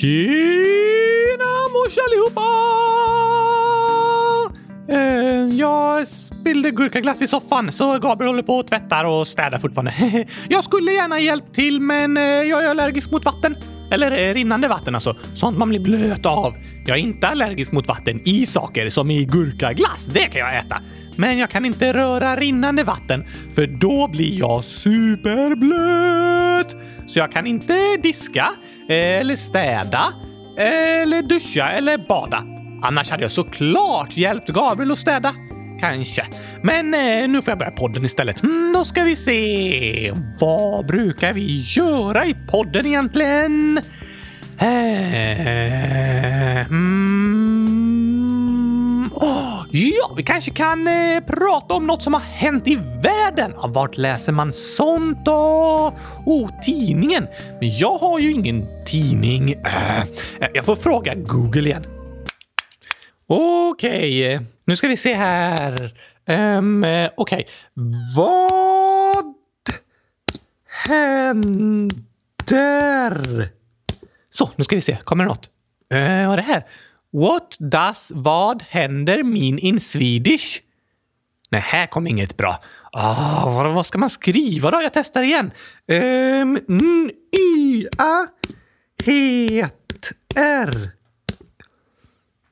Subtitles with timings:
[0.00, 2.46] Tjena mors allihopa!
[4.88, 10.26] Eh, jag spillde gurkaglass i soffan så Gabriel håller på och tvättar och städar fortfarande.
[10.48, 13.56] jag skulle gärna hjälpt till men eh, jag är allergisk mot vatten.
[13.90, 15.16] Eller eh, rinnande vatten alltså.
[15.34, 16.54] Sånt man blir blöt av.
[16.86, 20.06] Jag är inte allergisk mot vatten i saker som i gurkaglass.
[20.06, 20.82] Det kan jag äta.
[21.16, 23.24] Men jag kan inte röra rinnande vatten
[23.54, 26.76] för då blir jag superblöt.
[27.10, 28.48] Så jag kan inte diska
[28.88, 30.12] eh, eller städa
[30.58, 32.42] eh, eller duscha eller bada.
[32.82, 35.34] Annars hade jag såklart hjälpt Gabriel att städa.
[35.80, 36.26] Kanske.
[36.62, 38.42] Men eh, nu får jag börja podden istället.
[38.42, 40.12] Mm, då ska vi se.
[40.40, 43.80] Vad brukar vi göra i podden egentligen?
[44.58, 47.79] Eh, mm,
[49.12, 53.52] oh, ja, vi kanske kan eh, prata om något som har hänt i världen.
[53.56, 55.94] Ja, vart läser man sånt då?
[56.26, 57.26] Oh, tidningen.
[57.60, 59.54] Men jag har ju ingen tidning.
[59.54, 60.04] Uh,
[60.54, 61.84] jag får fråga Google igen.
[63.26, 64.46] Okej, okay.
[64.64, 65.94] nu ska vi se här.
[66.26, 67.44] Um, Okej, okay.
[68.16, 69.34] vad
[70.86, 72.00] händer?
[74.30, 74.98] Så, nu ska vi se.
[75.04, 75.50] Kommer det något?
[75.94, 76.64] Uh, vad är det här?
[77.12, 80.62] What does vad händer mean in Swedish?
[81.50, 82.62] Nej, här kom inget bra.
[82.92, 84.82] Oh, vad, vad ska man skriva då?
[84.82, 85.50] Jag testar igen.
[85.86, 88.26] Um, n y a
[89.04, 90.90] heter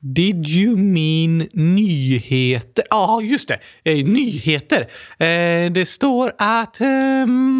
[0.01, 2.83] did you mean nyheter?
[2.89, 3.59] Ja, ah, just det.
[3.83, 4.81] Eh, nyheter.
[5.17, 7.58] Eh, det står att Um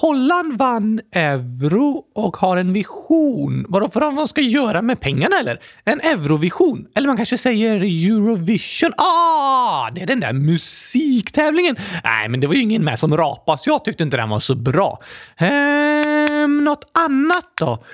[0.00, 3.66] Holland vann euro och har en vision.
[3.68, 5.60] Vadå för vad de ska göra med pengarna eller?
[5.84, 6.86] En eurovision?
[6.94, 8.92] Eller man kanske säger Eurovision?
[8.96, 11.76] Ah, det är den där musiktävlingen.
[12.04, 13.66] Nej, men det var ju ingen med som rapas.
[13.66, 15.00] Jag tyckte inte den var så bra.
[15.36, 17.84] Ehm, något annat då?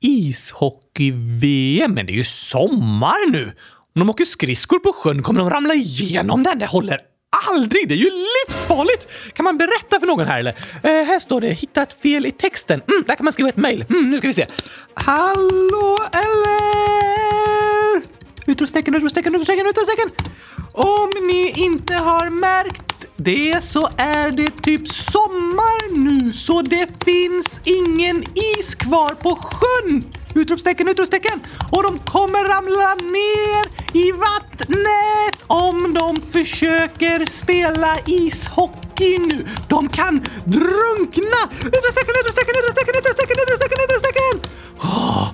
[0.00, 3.52] ishockey-VM, men det är ju sommar nu.
[3.94, 6.58] Om de åker skridskor på sjön kommer de ramla igenom den.
[6.58, 7.00] Det håller
[7.36, 7.88] aldrig!
[7.88, 9.08] Det är ju livsfarligt!
[9.32, 10.54] Kan man berätta för någon här eller?
[10.82, 12.82] Eh, här står det “Hitta ett fel i texten”.
[12.88, 13.84] Mm, där kan man skriva ett mejl.
[13.90, 14.44] Mm, nu ska vi se.
[14.94, 18.02] Hallå eller?
[18.46, 20.10] Utropstecken, utropstecken, utropstecken, utropstecken!
[20.72, 22.87] Om ni inte har märkt
[23.20, 30.04] det så är det typ sommar nu så det finns ingen is kvar på sjön!
[30.34, 31.40] Utropstecken, utropstecken!
[31.72, 33.64] Och de kommer ramla ner
[34.04, 39.46] i vattnet om de försöker spela ishockey nu.
[39.68, 41.40] De kan drunkna!
[41.66, 44.50] Utropstecken, utropstecken, utropstecken, utropstecken, utropstecken, utropstecken!
[44.80, 45.27] Oh.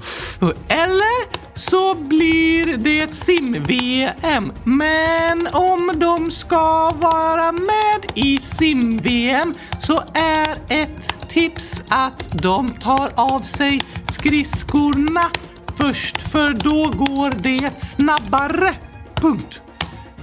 [0.69, 4.53] Eller så blir det sim-VM.
[4.65, 13.09] Men om de ska vara med i sim-VM så är ett tips att de tar
[13.15, 13.82] av sig
[14.12, 15.31] skridskorna
[15.77, 18.75] först för då går det snabbare.
[19.15, 19.61] Punkt.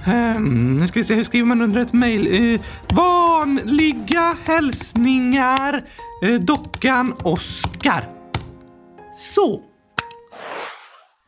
[0.06, 2.26] Um, nu ska vi se, hur skriver man under ett mejl?
[2.26, 2.60] Uh,
[2.92, 5.84] vanliga hälsningar,
[6.24, 8.08] uh, dockan Oskar.
[9.34, 9.71] Så.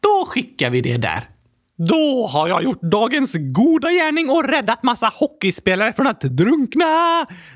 [0.05, 1.29] Då skickar vi det där.
[1.77, 6.87] Då har jag gjort dagens goda gärning och räddat massa hockeyspelare från att drunkna!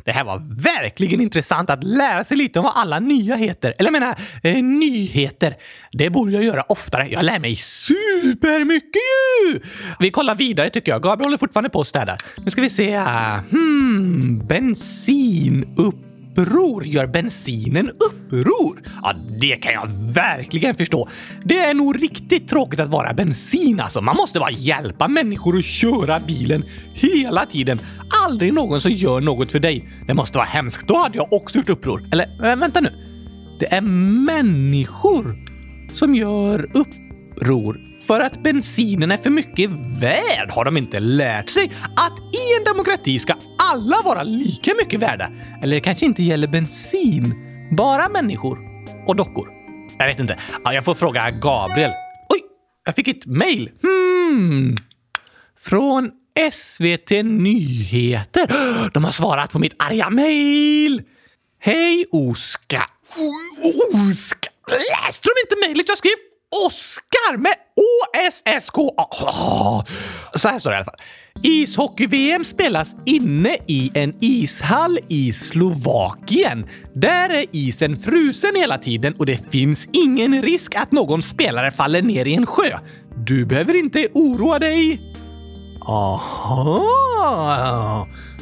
[0.04, 3.74] Det här var verkligen intressant att lära sig lite om vad alla nya heter.
[3.78, 5.56] Eller jag menar, eh, nyheter.
[5.92, 7.08] Det borde jag göra oftare.
[7.10, 9.02] Jag lär mig supermycket
[9.44, 9.60] ju!
[9.98, 11.02] Vi kollar vidare tycker jag.
[11.02, 12.16] Gabriel håller fortfarande på och städar.
[12.44, 12.98] Nu ska vi se.
[13.50, 16.07] Hmm, bensin upp
[16.38, 18.82] uppror gör bensinen uppror.
[19.02, 21.08] Ja, det kan jag verkligen förstå.
[21.44, 24.00] Det är nog riktigt tråkigt att vara bensin alltså.
[24.00, 27.78] Man måste bara hjälpa människor att köra bilen hela tiden.
[28.26, 29.88] Aldrig någon som gör något för dig.
[30.06, 30.88] Det måste vara hemskt.
[30.88, 32.04] Då hade jag också gjort uppror.
[32.12, 32.90] Eller vänta nu.
[33.60, 33.80] Det är
[34.26, 35.36] människor
[35.94, 39.70] som gör uppror för att bensinen är för mycket
[40.00, 45.00] värd har de inte lärt sig att i en demokrati ska alla vara lika mycket
[45.00, 45.30] värda.
[45.62, 47.34] Eller det kanske inte gäller bensin,
[47.76, 48.58] bara människor
[49.06, 49.48] och dockor.
[49.98, 50.38] Jag vet inte.
[50.64, 51.90] Jag får fråga Gabriel.
[52.28, 52.40] Oj,
[52.84, 53.70] jag fick ett mejl.
[53.82, 54.76] Hmm.
[55.58, 56.10] Från
[56.52, 58.46] SVT Nyheter.
[58.94, 61.02] De har svarat på mitt arga mejl.
[61.60, 62.86] Hej Oskar.
[63.94, 64.52] Oskar!
[64.68, 66.27] Läste de inte mejlet jag skrev?
[66.66, 68.94] Oskar med O-S-S-K.
[68.96, 69.84] Oh, ah,
[70.34, 71.00] så här står det i alla fall.
[71.42, 76.66] Ishockey-VM spelas inne i en ishall i Slovakien.
[76.94, 82.02] Där är isen frusen hela tiden och det finns ingen risk att någon spelare faller
[82.02, 82.78] ner i en sjö.
[83.16, 85.00] Du behöver inte oroa dig.
[85.80, 86.86] Aha!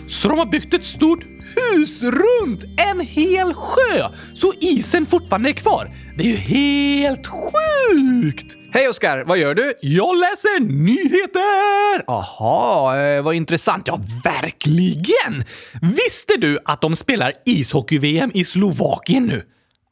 [0.08, 1.24] Så de har byggt ett stort
[1.56, 5.90] hus runt en hel sjö, så isen fortfarande är kvar.
[6.16, 8.56] Det är ju helt sjukt!
[8.72, 9.74] Hej Oskar, vad gör du?
[9.82, 12.10] Jag läser nyheter!
[12.10, 13.88] Aha, eh, vad intressant.
[13.88, 15.44] Ja, verkligen!
[15.82, 19.42] Visste du att de spelar ishockey-VM i Slovakien nu?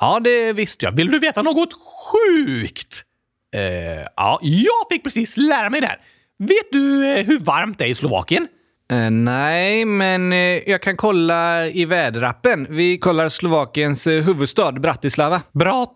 [0.01, 0.93] Ja, det visste jag.
[0.93, 3.03] Vill du veta något sjukt?
[3.55, 5.99] Eh, ja, jag fick precis lära mig det här.
[6.39, 8.49] Vet du eh, hur varmt det är i Slovakien?
[8.93, 10.39] Eh, nej, men eh,
[10.71, 12.67] jag kan kolla i väderappen.
[12.71, 15.43] Vi kollar Slovakiens eh, huvudstad Bratislava.
[15.53, 15.93] Brat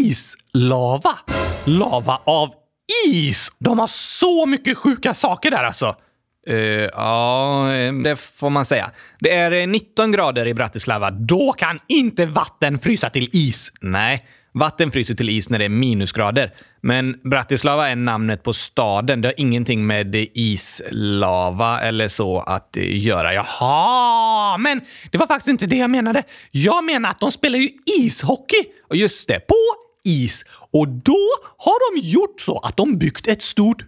[0.00, 1.18] islava.
[1.64, 2.54] Lava av
[3.06, 3.52] is!
[3.58, 5.94] De har så mycket sjuka saker där alltså.
[6.92, 7.68] Ja,
[8.04, 8.90] det får man säga.
[9.20, 11.10] Det är 19 eh, grader i Bratislava.
[11.10, 13.72] Då kan inte vatten frysa till is.
[13.80, 16.54] Nej, vatten fryser till is när det är minusgrader.
[16.80, 19.20] Men Bratislava är namnet på staden.
[19.20, 23.34] Det har ingenting med islava eller så att eh, göra.
[23.34, 26.22] Jaha, men det var faktiskt inte det jag menade.
[26.50, 27.68] Jag menar att de spelar ju
[27.98, 28.64] ishockey.
[28.88, 29.54] Och just det, på
[30.04, 30.44] is.
[30.72, 31.28] Och då
[31.58, 33.84] har de gjort så att de byggt ett stort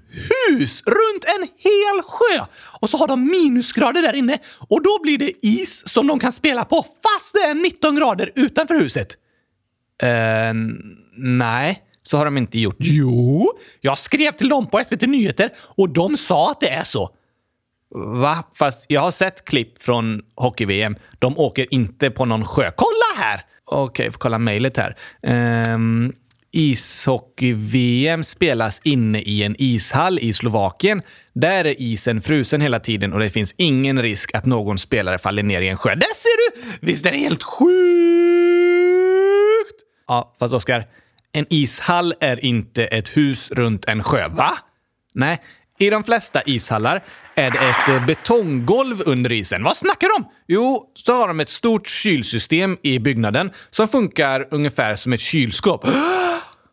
[0.48, 2.44] hus runt en hel sjö.
[2.80, 4.38] Och så har de minusgrader där inne
[4.68, 8.32] och då blir det is som de kan spela på fast det är 19 grader
[8.34, 9.16] utanför huset.
[10.02, 10.54] Uh,
[11.16, 12.76] nej, så har de inte gjort.
[12.78, 17.10] Jo, jag skrev till dem på SVT Nyheter och de sa att det är så.
[17.94, 18.44] Va?
[18.58, 20.96] Fast jag har sett klipp från hockey-VM.
[21.18, 22.70] De åker inte på någon sjö.
[22.76, 23.40] Kolla här!
[23.64, 24.96] Okej, okay, får kolla mejlet här.
[25.72, 26.12] Um,
[26.52, 31.02] Ishockey-VM spelas inne i en ishall i Slovakien.
[31.32, 35.42] Där är isen frusen hela tiden och det finns ingen risk att någon spelare faller
[35.42, 35.94] ner i en sjö.
[35.94, 36.70] Där ser du!
[36.80, 38.33] Visst är det helt sjukt?
[40.08, 40.84] Ja, fast Oskar,
[41.32, 44.58] en ishall är inte ett hus runt en sjö, va?
[45.14, 45.42] Nej,
[45.78, 47.04] i de flesta ishallar
[47.34, 49.64] är det ett eh, betonggolv under isen.
[49.64, 50.30] Vad snackar du om?
[50.48, 55.86] Jo, så har de ett stort kylsystem i byggnaden som funkar ungefär som ett kylskåp.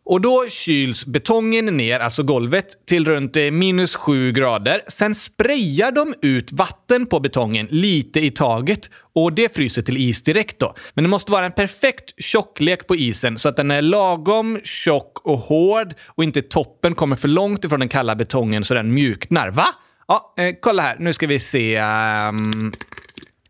[0.04, 4.80] Och då kyls betongen ner, alltså golvet, till runt eh, minus 7 grader.
[4.88, 10.22] Sen sprayar de ut vatten på betongen lite i taget och det fryser till is
[10.22, 10.74] direkt då.
[10.94, 15.26] Men det måste vara en perfekt tjocklek på isen så att den är lagom tjock
[15.26, 19.50] och hård och inte toppen kommer för långt ifrån den kalla betongen så den mjuknar.
[19.50, 19.66] Va?
[20.08, 20.96] Ja, eh, kolla här.
[20.98, 21.78] Nu ska vi se.
[21.78, 22.72] Um...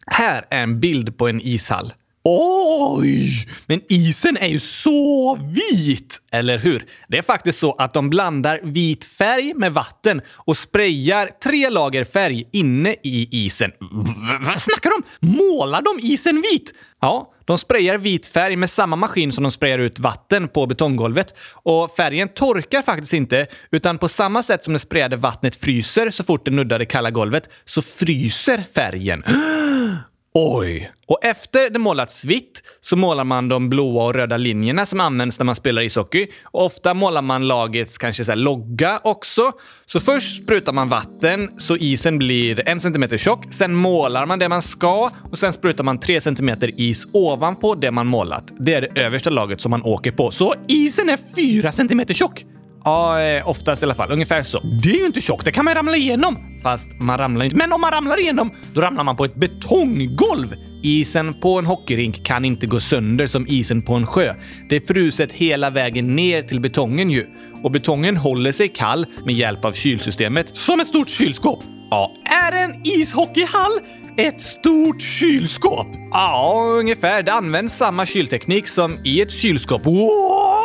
[0.07, 1.93] Här är en bild på en ishall.
[2.25, 3.49] Oj!
[3.67, 6.19] Men isen är ju så vit!
[6.33, 6.85] Eller hur?
[7.09, 12.05] Det är faktiskt så att de blandar vit färg med vatten och sprayar tre lager
[12.05, 13.71] färg inne i isen.
[14.41, 15.27] Vad snackar de?
[15.27, 16.75] Målar de isen vit?
[17.01, 21.35] Ja, de sprayar vit färg med samma maskin som de sprayar ut vatten på betonggolvet.
[21.53, 26.25] Och färgen torkar faktiskt inte, utan på samma sätt som det sprayade vattnet fryser så
[26.25, 29.25] fort det nuddar det kalla golvet, så fryser färgen.
[30.35, 30.93] Oj!
[31.07, 35.39] Och efter det målats vitt så målar man de blåa och röda linjerna som används
[35.39, 36.27] när man spelar ishockey.
[36.45, 39.53] Och ofta målar man lagets kanske så logga också.
[39.87, 43.45] Så först sprutar man vatten så isen blir en centimeter tjock.
[43.51, 47.91] Sen målar man det man ska och sen sprutar man tre centimeter is ovanpå det
[47.91, 48.53] man målat.
[48.59, 50.31] Det är det översta laget som man åker på.
[50.31, 52.45] Så isen är fyra centimeter tjock?
[52.85, 54.13] Ja, eh, oftast i alla fall.
[54.13, 54.61] Ungefär så.
[54.83, 56.61] Det är ju inte tjockt, det kan man ramla igenom.
[56.63, 57.57] Fast man ramlar inte.
[57.57, 60.55] Men om man ramlar igenom, då ramlar man på ett betonggolv.
[60.83, 64.35] Isen på en hockeyrink kan inte gå sönder som isen på en sjö.
[64.69, 67.27] Det är fruset hela vägen ner till betongen ju.
[67.63, 70.57] Och betongen håller sig kall med hjälp av kylsystemet.
[70.57, 71.61] Som ett stort kylskåp.
[71.91, 72.13] Ja.
[72.25, 73.73] Är en ishockeyhall
[74.17, 75.87] ett stort kylskåp?
[76.11, 77.23] Ja, ungefär.
[77.23, 79.87] Det används samma kylteknik som i ett kylskåp.
[79.87, 80.63] Wow!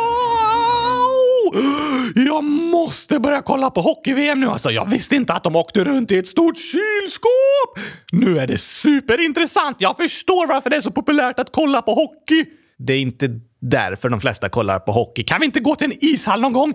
[2.26, 4.70] Jag måste börja kolla på hockey-VM nu alltså.
[4.70, 7.86] Jag visste inte att de åkte runt i ett stort kylskåp.
[8.12, 9.76] Nu är det superintressant.
[9.80, 12.44] Jag förstår varför det är så populärt att kolla på hockey.
[12.78, 15.24] Det är inte därför de flesta kollar på hockey.
[15.24, 16.74] Kan vi inte gå till en ishall någon gång?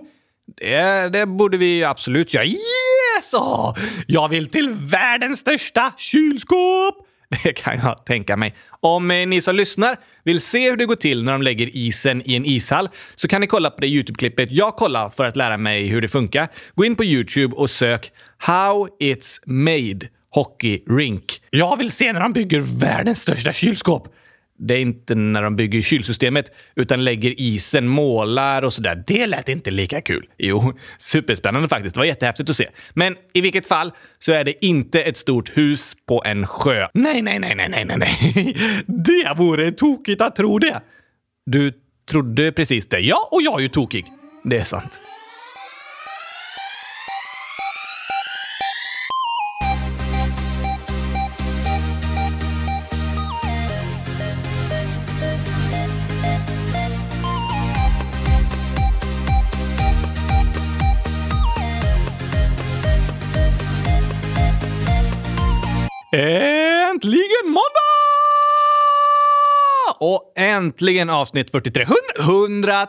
[0.56, 2.44] Det, det borde vi absolut göra.
[2.44, 3.34] Yes!
[3.34, 7.03] Oh, jag vill till världens största kylskåp!
[7.44, 8.54] Det kan jag tänka mig.
[8.80, 12.22] Om eh, ni som lyssnar vill se hur det går till när de lägger isen
[12.24, 15.56] i en ishall så kan ni kolla på det YouTube-klippet jag kollar för att lära
[15.56, 16.48] mig hur det funkar.
[16.74, 21.40] Gå in på YouTube och sök “How it's made hockey rink”.
[21.50, 24.08] Jag vill se när de bygger världens största kylskåp.
[24.66, 29.04] Det är inte när de bygger kylsystemet, utan lägger isen, målar och sådär.
[29.06, 30.26] Det lät inte lika kul.
[30.38, 31.94] Jo, superspännande faktiskt.
[31.94, 32.68] Det var jättehäftigt att se.
[32.94, 36.86] Men i vilket fall så är det inte ett stort hus på en sjö.
[36.94, 38.56] Nej, nej, nej, nej, nej, nej, nej.
[38.86, 40.80] Det vore tokigt att tro det.
[41.46, 41.72] Du
[42.10, 43.00] trodde precis det.
[43.00, 44.06] Ja, och jag är ju tokig.
[44.44, 45.00] Det är sant.
[66.16, 67.60] Äntligen måndag!
[70.00, 71.86] Och äntligen avsnitt 43.
[72.20, 72.86] 100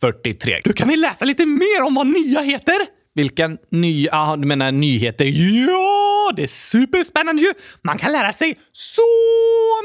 [0.00, 0.60] 043.
[0.64, 2.76] Du kan vi läsa lite mer om vad nya heter?
[3.14, 4.08] Vilken ny...
[4.12, 5.24] Ah, du menar nyheter?
[5.24, 7.52] Ja, det är superspännande ju!
[7.84, 9.02] Man kan lära sig så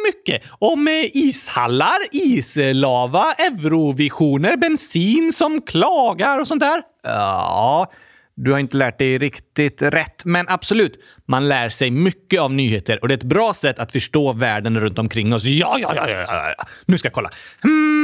[0.07, 6.81] mycket om eh, ishallar, islava, eurovisioner, bensin som klagar och sånt där.
[7.03, 7.91] Ja,
[8.35, 10.99] du har inte lärt dig riktigt rätt, men absolut.
[11.25, 14.79] Man lär sig mycket av nyheter och det är ett bra sätt att förstå världen
[14.79, 15.43] runt omkring oss.
[15.43, 16.65] Ja, ja, ja, ja, ja.
[16.85, 17.29] Nu ska jag kolla.
[17.63, 18.03] Mm.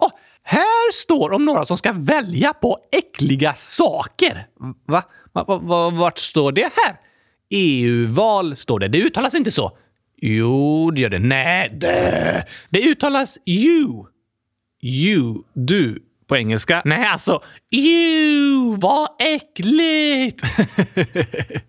[0.00, 0.10] oh,
[0.42, 4.46] här står om några som ska välja på äckliga saker.
[4.86, 5.02] Va?
[5.32, 6.96] va, va vart står det här?
[7.50, 8.88] EU-val står det.
[8.88, 9.78] Det uttalas inte så.
[10.16, 11.18] Jo, det gör det.
[11.18, 14.06] Nej, det, det uttalas you.
[14.82, 16.82] You, du på engelska.
[16.84, 20.42] Nej, alltså Ew, vad äckligt!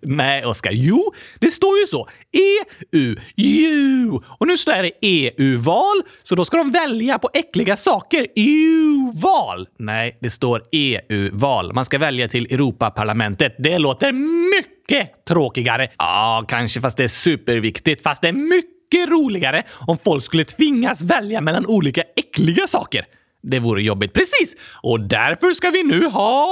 [0.00, 0.70] Nej, Oskar.
[0.72, 2.08] Jo, det står ju så.
[2.32, 4.10] EU, ju.
[4.38, 8.26] Och nu står det EU-val, så då ska de välja på äckliga saker.
[8.36, 9.68] EU-val.
[9.78, 11.72] Nej, det står EU-val.
[11.74, 13.54] Man ska välja till Europaparlamentet.
[13.58, 14.12] Det låter
[14.56, 15.88] mycket tråkigare.
[15.98, 18.02] Ja, kanske, fast det är superviktigt.
[18.02, 23.04] Fast det är mycket roligare om folk skulle tvingas välja mellan olika äckliga saker.
[23.42, 24.12] Det vore jobbigt.
[24.12, 24.56] Precis!
[24.82, 26.48] Och därför ska vi nu ha...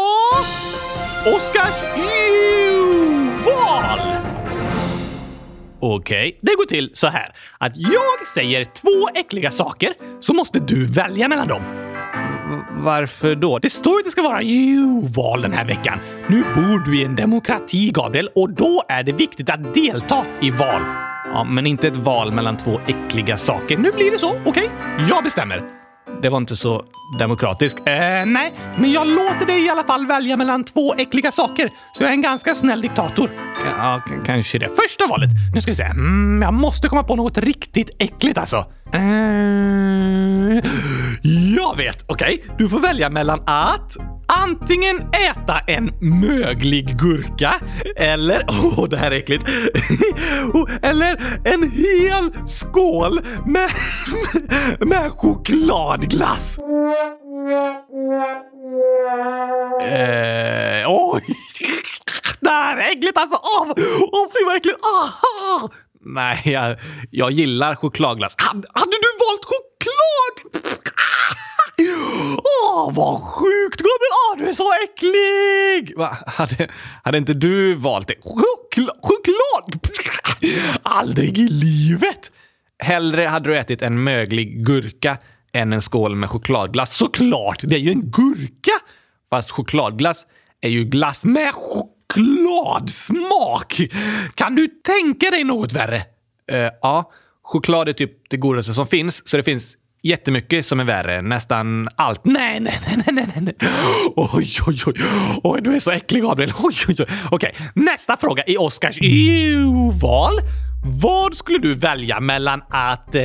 [1.26, 4.00] Oscars EU-val!
[5.82, 6.38] Okej, okay.
[6.40, 11.28] det går till så här att jag säger två äckliga saker så måste du välja
[11.28, 11.62] mellan dem.
[12.70, 13.58] Varför då?
[13.58, 15.98] Det står att det ska vara EU-val den här veckan.
[16.28, 20.50] Nu bor du i en demokrati, Gabriel, och då är det viktigt att delta i
[20.50, 20.82] val.
[21.24, 23.76] Ja, men inte ett val mellan två äckliga saker.
[23.76, 24.30] Nu blir det så.
[24.30, 24.68] Okej, okay?
[25.08, 25.79] jag bestämmer.
[26.22, 26.84] Det var inte så
[27.18, 27.78] demokratiskt.
[27.78, 27.92] Eh,
[28.26, 32.08] nej, men jag låter dig i alla fall välja mellan två äckliga saker, så jag
[32.08, 33.30] är en ganska snäll diktator.
[33.64, 34.68] Ja, kanske det.
[34.68, 35.30] Första valet.
[35.54, 35.82] Nu ska vi se.
[35.82, 38.66] Mm, jag måste komma på något riktigt äckligt alltså.
[38.94, 40.60] Uh...
[41.56, 42.04] jag vet!
[42.06, 42.56] Okej, okay.
[42.58, 45.00] du får välja mellan att antingen
[45.30, 47.54] äta en möglig gurka
[47.96, 49.44] eller, åh oh, det här är äckligt,
[50.52, 53.70] oh, eller en hel skål med,
[54.88, 56.58] med chokladglass.
[59.82, 61.22] Eh, oj!
[62.40, 63.36] Det här är äckligt alltså!
[63.42, 64.78] Åh, oh, fy vad äckligt!
[64.78, 65.70] Oh.
[66.00, 66.76] Nej, jag,
[67.10, 68.34] jag gillar chokladglass.
[68.38, 70.64] Hade, hade du valt choklad?
[72.42, 74.12] Åh, oh, vad sjukt Gabriel!
[74.12, 75.98] Åh, oh, du är så äcklig!
[75.98, 76.18] Va?
[76.26, 76.68] Hade,
[77.04, 78.14] hade inte du valt det?
[78.14, 79.88] Chokla, choklad?
[80.82, 82.32] Aldrig i livet!
[82.78, 85.18] Hellre hade du ätit en möglig gurka
[85.52, 86.96] än en skål med chokladglass.
[86.96, 87.60] Såklart!
[87.62, 88.72] Det är ju en gurka!
[89.30, 90.26] Fast chokladglass
[90.60, 93.00] är ju glass med chokladsmak!
[94.34, 96.02] Kan du tänka dig något värre?
[96.52, 100.84] Uh, ja, choklad är typ det godaste som finns, så det finns jättemycket som är
[100.84, 101.22] värre.
[101.22, 102.24] Nästan allt.
[102.24, 103.54] Nej, nej, nej, nej, nej, nej.
[104.16, 104.94] Oj, oj, oj.
[105.42, 106.52] Oj, du är så äcklig, Gabriel.
[106.58, 107.06] Oj, oj, oj.
[107.30, 110.34] Okej, nästa fråga i Oscars EU-val.
[110.84, 113.22] Vad skulle du välja mellan att eh,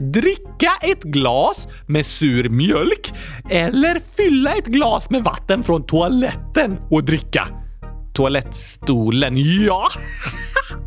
[0.00, 3.12] dricka ett glas med sur mjölk
[3.50, 7.48] eller fylla ett glas med vatten från toaletten och dricka?
[8.14, 9.88] Toalettstolen, ja!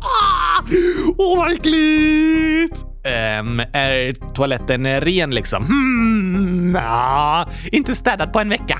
[1.18, 2.84] Åh, oh, vad äckligt!
[3.40, 5.64] Um, är toaletten ren liksom?
[5.64, 8.78] Hmm, nah, inte städad på en vecka.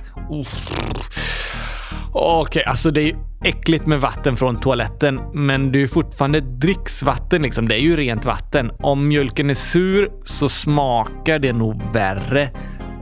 [2.17, 7.43] Okej, okay, alltså det är äckligt med vatten från toaletten, men det är fortfarande dricksvatten
[7.43, 7.69] liksom.
[7.69, 8.71] Det är ju rent vatten.
[8.79, 12.51] Om mjölken är sur så smakar det nog värre.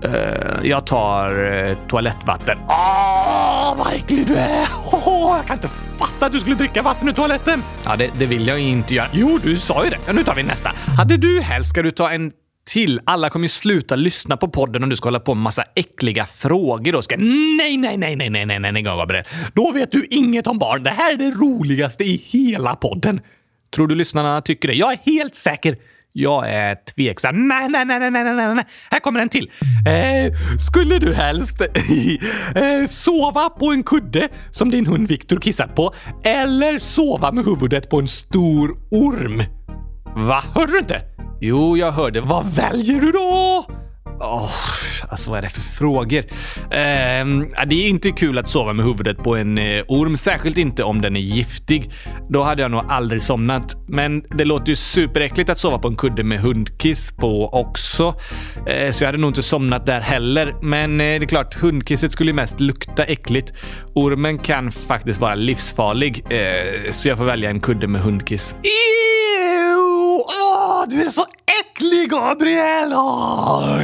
[0.05, 2.59] Uh, jag tar uh, toalettvatten.
[2.69, 4.67] Åh, vad äcklig du är!
[4.93, 7.63] Oh, jag kan inte fatta att du skulle dricka vatten ur toaletten.
[7.85, 9.09] Ja, det, det vill jag inte göra.
[9.13, 9.99] Jo, du sa ju det.
[10.07, 10.71] Ja, nu tar vi nästa.
[10.99, 12.33] Hade du helst ska du ta en
[12.65, 13.01] till.
[13.05, 16.27] Alla kommer ju sluta lyssna på podden om du ska hålla på med massa äckliga
[16.27, 16.93] frågor.
[16.93, 19.25] Då ska nej, nej, nej, nej, nej, nej, nej, nej, Gabriel.
[19.55, 20.83] Då vet du inget om barn.
[20.83, 23.21] Det här är det roligaste i hela podden.
[23.75, 24.75] Tror du lyssnarna tycker det?
[24.75, 25.77] Jag är helt säker.
[26.13, 27.49] Jag är tveksam.
[27.49, 28.65] Nej, nej, nej, nej, nej, nej, nej.
[28.91, 29.51] Här kommer en till.
[29.87, 35.95] Eh, skulle du helst eh, sova på en kudde som din hund Viktor kissat på
[36.25, 39.43] eller sova med huvudet på en stor orm?
[40.17, 40.45] Va?
[40.55, 41.12] Hörde du inte?
[41.45, 42.21] Jo, jag hörde.
[42.21, 43.65] Vad väljer du då?
[44.21, 44.51] Oh,
[45.09, 46.25] alltså vad är det för frågor?
[46.63, 50.83] Eh, det är inte kul att sova med huvudet på en eh, orm, särskilt inte
[50.83, 51.91] om den är giftig.
[52.31, 53.77] Då hade jag nog aldrig somnat.
[53.89, 58.15] Men det låter ju superäckligt att sova på en kudde med hundkiss på också.
[58.67, 60.55] Eh, så jag hade nog inte somnat där heller.
[60.63, 63.53] Men eh, det är klart, hundkisset skulle ju mest lukta äckligt.
[63.95, 68.55] Ormen kan faktiskt vara livsfarlig, eh, så jag får välja en kudde med hundkiss.
[68.63, 69.22] Ew!
[70.83, 71.27] Åh, du är så
[71.61, 72.93] äcklig, Gabriel!
[72.93, 73.81] Åh,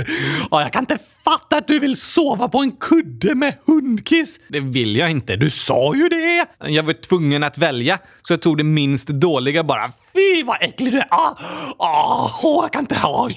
[0.51, 4.41] Åh, jag kan inte fatta att du vill sova på en kudde med hundkiss.
[4.49, 5.37] Det vill jag inte.
[5.37, 6.47] Du sa ju det!
[6.69, 9.93] Jag var tvungen att välja, så jag tog det minst dåliga bara.
[10.13, 11.07] Fy vad äcklig du är!
[11.11, 11.35] Ah,
[11.79, 12.97] ah, åh, jag kan inte...
[13.03, 13.29] Ah,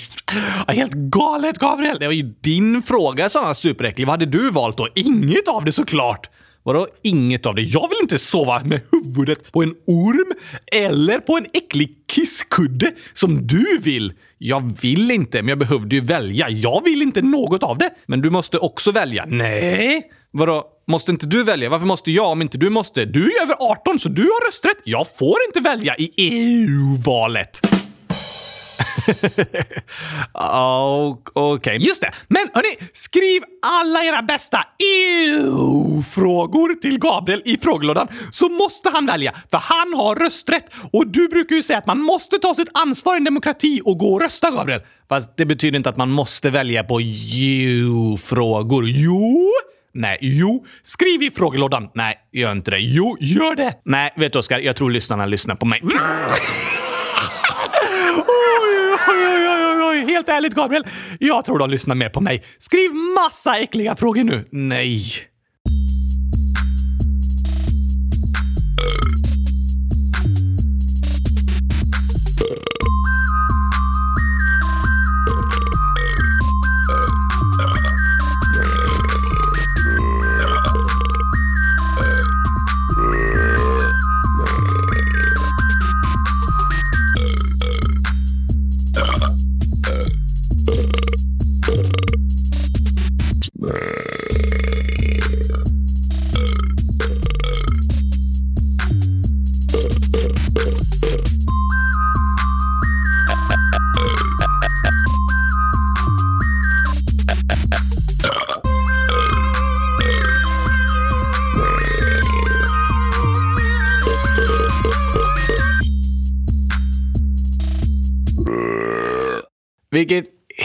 [0.68, 2.00] helt galet, Gabriel!
[2.00, 4.08] Det var ju din fråga som var superäcklig.
[4.08, 4.88] Vad hade du valt då?
[4.96, 6.30] Inget av det såklart!
[6.64, 7.62] Vadå inget av det?
[7.62, 10.34] Jag vill inte sova med huvudet på en orm
[10.72, 14.14] eller på en äcklig kisskudde som du vill.
[14.38, 16.50] Jag vill inte, men jag behövde ju välja.
[16.50, 17.90] Jag vill inte något av det.
[18.06, 19.26] Men du måste också välja.
[19.28, 20.02] Nej!
[20.32, 20.68] Vadå?
[20.88, 21.70] Måste inte du välja?
[21.70, 23.06] Varför måste jag om inte du måste?
[23.06, 24.82] Du är över 18 så du har rösträtt.
[24.84, 27.71] Jag får inte välja i EU-valet.
[30.34, 31.78] Okej, okay.
[31.78, 32.12] just det.
[32.28, 33.44] Men hörni, skriv
[33.82, 40.16] alla era bästa EU-frågor till Gabriel i frågelådan så måste han välja, för han har
[40.16, 40.66] rösträtt.
[40.94, 43.98] Och du brukar ju säga att man måste ta sitt ansvar i en demokrati och
[43.98, 44.82] gå och rösta, Gabriel.
[45.10, 48.84] Fast det betyder inte att man måste välja på EU-frågor.
[48.88, 49.52] Jo!
[49.94, 50.66] Nej, jo.
[50.84, 51.90] Skriv i frågelådan.
[51.96, 52.80] Nej, gör inte det.
[52.80, 53.74] Jo, gör det.
[53.86, 55.82] Nej, vet du Oskar, jag tror lyssnarna lyssnar på mig
[58.18, 60.84] oj, oj, oj, oj, oj, helt ärligt Gabriel.
[61.20, 62.44] Jag tror de lyssnar mer på mig.
[62.60, 64.48] Skriv massa äckliga frågor nu.
[64.52, 65.31] Nej.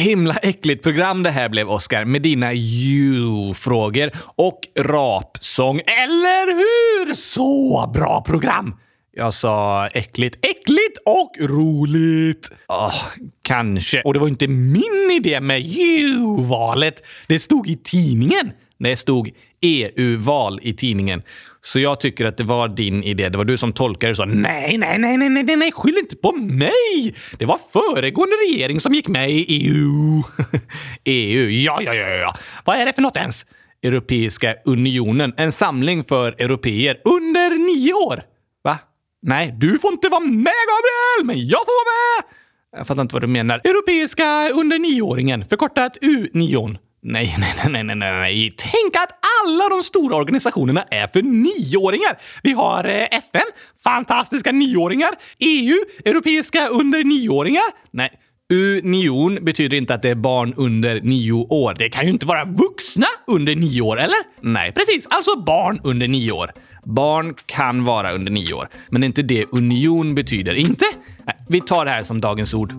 [0.06, 5.80] Himla äckligt program det här blev, Oscar, med dina you-frågor och rapsång.
[5.80, 7.14] Eller hur?
[7.14, 8.74] Så bra program!
[9.18, 10.36] Jag sa äckligt.
[10.44, 12.50] Äckligt och roligt!
[12.68, 13.02] Oh,
[13.42, 14.02] kanske.
[14.02, 17.02] Och det var inte min idé med you-valet.
[17.28, 18.52] Det stod i tidningen.
[18.78, 21.22] Det stod EU-val i tidningen.
[21.66, 23.28] Så jag tycker att det var din idé.
[23.28, 24.24] Det var du som tolkade det så.
[24.24, 27.14] Nej, nej, nej, nej, nej, nej, skyll inte på mig!
[27.38, 30.22] Det var föregående regering som gick med i EU.
[31.04, 32.34] EU, ja, ja, ja, ja.
[32.64, 33.46] Vad är det för något ens?
[33.82, 35.32] Europeiska unionen.
[35.36, 38.22] En samling för europeer under nio år.
[38.64, 38.78] Va?
[39.22, 41.26] Nej, du får inte vara med, Gabriel!
[41.26, 42.78] Men jag får vara med!
[42.78, 43.60] Jag fattar inte vad du menar.
[43.64, 46.78] Europeiska under nioåringen, förkortat U9.
[47.08, 48.52] Nej, nej, nej, nej, nej, nej.
[48.56, 49.10] Tänk att
[49.42, 52.18] alla de stora organisationerna är för nioåringar.
[52.42, 53.46] Vi har eh, FN,
[53.84, 55.10] fantastiska nioåringar.
[55.38, 57.64] EU, europeiska under nioåringar.
[57.90, 58.10] Nej,
[58.52, 61.74] Union betyder inte att det är barn under nio år.
[61.78, 64.18] Det kan ju inte vara vuxna under nio år, eller?
[64.40, 65.06] Nej, precis.
[65.10, 66.50] Alltså barn under nio år.
[66.84, 70.54] Barn kan vara under nio år, men det är inte det union betyder.
[70.54, 70.84] Inte?
[71.24, 72.72] Nej, vi tar det här som dagens ord.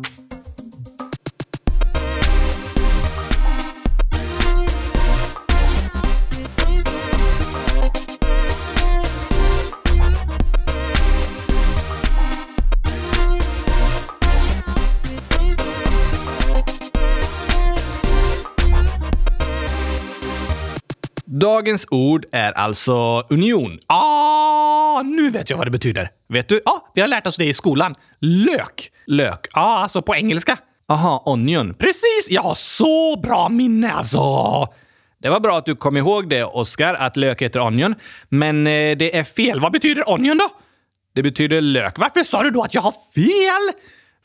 [21.39, 23.80] Dagens ord är alltså union.
[23.88, 26.10] Ah, nu vet jag vad det betyder.
[26.30, 26.62] Vet du?
[26.65, 27.95] Ja, vi har lärt oss det i skolan.
[28.19, 28.91] Lök.
[29.06, 29.47] Lök.
[29.54, 30.58] Ja, ah, alltså på engelska.
[30.89, 31.73] Aha, onion.
[31.73, 32.28] Precis!
[32.30, 34.19] Jag har så bra minne alltså!
[35.21, 37.95] Det var bra att du kom ihåg det, Oscar, att lök heter onion.
[38.30, 39.60] Men eh, det är fel.
[39.60, 40.50] Vad betyder onion då?
[41.15, 41.97] Det betyder lök.
[41.97, 43.82] Varför sa du då att jag har fel?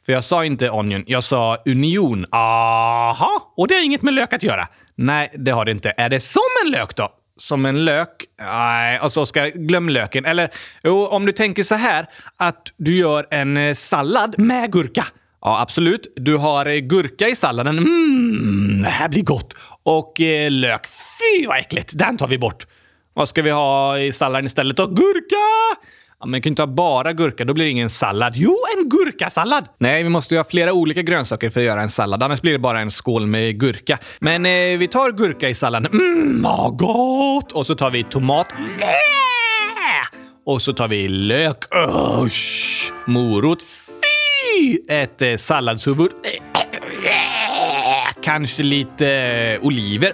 [0.06, 2.26] För jag sa inte onion, jag sa union.
[2.30, 4.68] Aha, och det har inget med lök att göra.
[4.96, 5.92] Nej, det har det inte.
[5.96, 7.12] Är det som en lök då?
[7.36, 8.24] Som en lök?
[8.40, 10.24] Nej, alltså Oskar, glöm löken.
[10.24, 10.50] Eller
[10.82, 15.06] jo, om du tänker så här att du gör en eh, sallad med gurka.
[15.40, 16.12] Ja, absolut.
[16.16, 17.76] Du har eh, gurka i salladen.
[17.76, 19.54] Mmm, det här blir gott.
[19.82, 20.86] Och eh, lök.
[20.86, 21.90] Fy vad äckligt!
[21.94, 22.66] Den tar vi bort.
[23.14, 24.86] Vad ska vi ha i salladen istället då?
[24.86, 25.80] Gurka!
[26.22, 28.32] Ja, men kan inte ha bara gurka, då blir det ingen sallad.
[28.36, 29.68] Jo, en gurkasallad!
[29.78, 32.22] Nej, vi måste ju ha flera olika grönsaker för att göra en sallad.
[32.22, 33.98] Annars blir det bara en skål med gurka.
[34.18, 35.92] Men eh, vi tar gurka i salladen.
[35.92, 37.52] Mm, vad gott!
[37.52, 38.46] Och så tar vi tomat.
[40.46, 41.58] Och så tar vi lök.
[42.24, 42.92] Usch!
[43.06, 43.62] Morot.
[43.62, 44.78] Fy!
[44.88, 46.10] Ett eh, salladshuvud.
[48.22, 50.12] Kanske lite eh, oliver.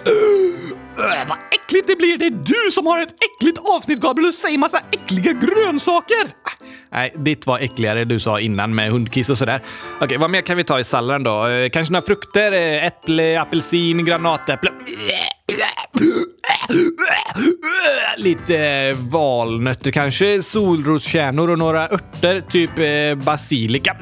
[0.99, 2.17] Öh, vad äckligt det blir!
[2.17, 2.29] Det är
[2.65, 6.33] du som har ett äckligt avsnitt, Gabriel, och säger massa äckliga grönsaker!
[6.43, 9.61] Ah, nej, ditt var äckligare du sa innan med hundkiss och sådär.
[10.01, 11.47] Okej, vad mer kan vi ta i salladen då?
[11.47, 12.51] Eh, kanske några frukter?
[12.51, 14.71] Eh, äpple, apelsin, granatäpple.
[18.17, 23.97] Lite eh, valnötter kanske, solroskärnor och några örter, typ eh, basilika.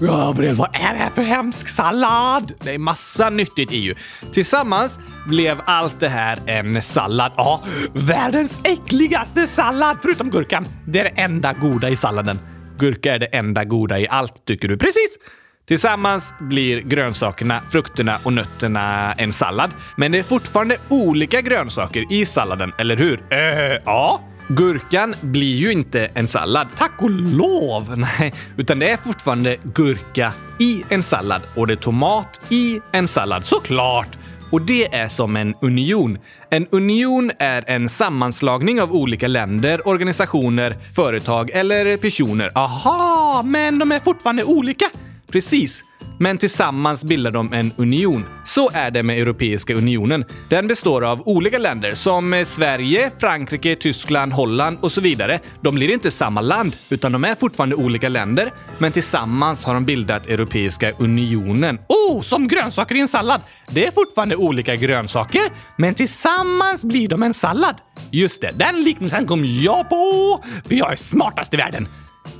[0.00, 2.52] Gabriel, vad är det här för hemsk sallad?
[2.60, 3.94] Det är massa nyttigt i ju.
[4.32, 7.32] Tillsammans blev allt det här en sallad.
[7.36, 10.66] Ja, världens äckligaste sallad förutom gurkan.
[10.86, 12.38] Det är det enda goda i salladen.
[12.78, 14.76] Gurka är det enda goda i allt, tycker du.
[14.76, 15.18] Precis!
[15.66, 19.70] Tillsammans blir grönsakerna, frukterna och nötterna en sallad.
[19.96, 23.16] Men det är fortfarande olika grönsaker i salladen, eller hur?
[23.32, 24.20] Uh, ja.
[24.48, 27.94] Gurkan blir ju inte en sallad, tack och lov!
[28.18, 33.08] Nej, utan det är fortfarande gurka i en sallad och det är tomat i en
[33.08, 34.08] sallad, såklart!
[34.50, 36.18] Och det är som en union.
[36.50, 42.52] En union är en sammanslagning av olika länder, organisationer, företag eller personer.
[42.54, 44.90] Aha, men de är fortfarande olika!
[45.34, 45.84] Precis.
[46.18, 48.24] Men tillsammans bildar de en union.
[48.44, 50.24] Så är det med Europeiska unionen.
[50.48, 55.40] Den består av olika länder som eh, Sverige, Frankrike, Tyskland, Holland och så vidare.
[55.60, 59.84] De blir inte samma land, utan de är fortfarande olika länder, men tillsammans har de
[59.84, 61.78] bildat Europeiska unionen.
[61.88, 63.40] Oh, som grönsaker i en sallad!
[63.70, 65.42] Det är fortfarande olika grönsaker,
[65.76, 67.76] men tillsammans blir de en sallad.
[68.10, 71.88] Just det, den liknelsen kom jag på, för jag är smartast i världen.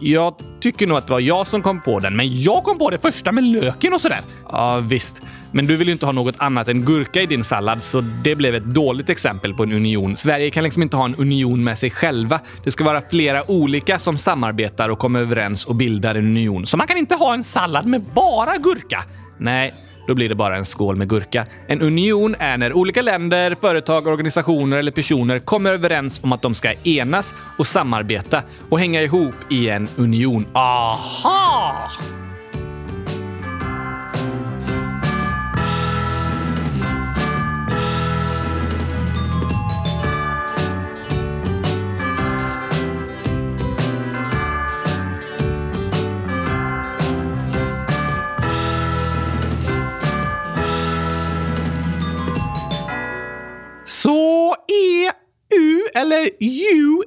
[0.00, 2.90] Jag tycker nog att det var jag som kom på den, men jag kom på
[2.90, 4.20] det första med löken och sådär.
[4.48, 5.22] Ja, visst.
[5.52, 8.34] Men du vill ju inte ha något annat än gurka i din sallad, så det
[8.34, 10.16] blev ett dåligt exempel på en union.
[10.16, 12.40] Sverige kan liksom inte ha en union med sig själva.
[12.64, 16.66] Det ska vara flera olika som samarbetar och kommer överens och bildar en union.
[16.66, 19.04] Så man kan inte ha en sallad med bara gurka.
[19.38, 19.74] Nej,
[20.06, 21.46] då blir det bara en skål med gurka.
[21.66, 26.54] En union är när olika länder, företag, organisationer eller personer kommer överens om att de
[26.54, 30.46] ska enas och samarbeta och hänga ihop i en union.
[30.52, 31.90] Aha!
[54.04, 57.04] Så EU eller EU?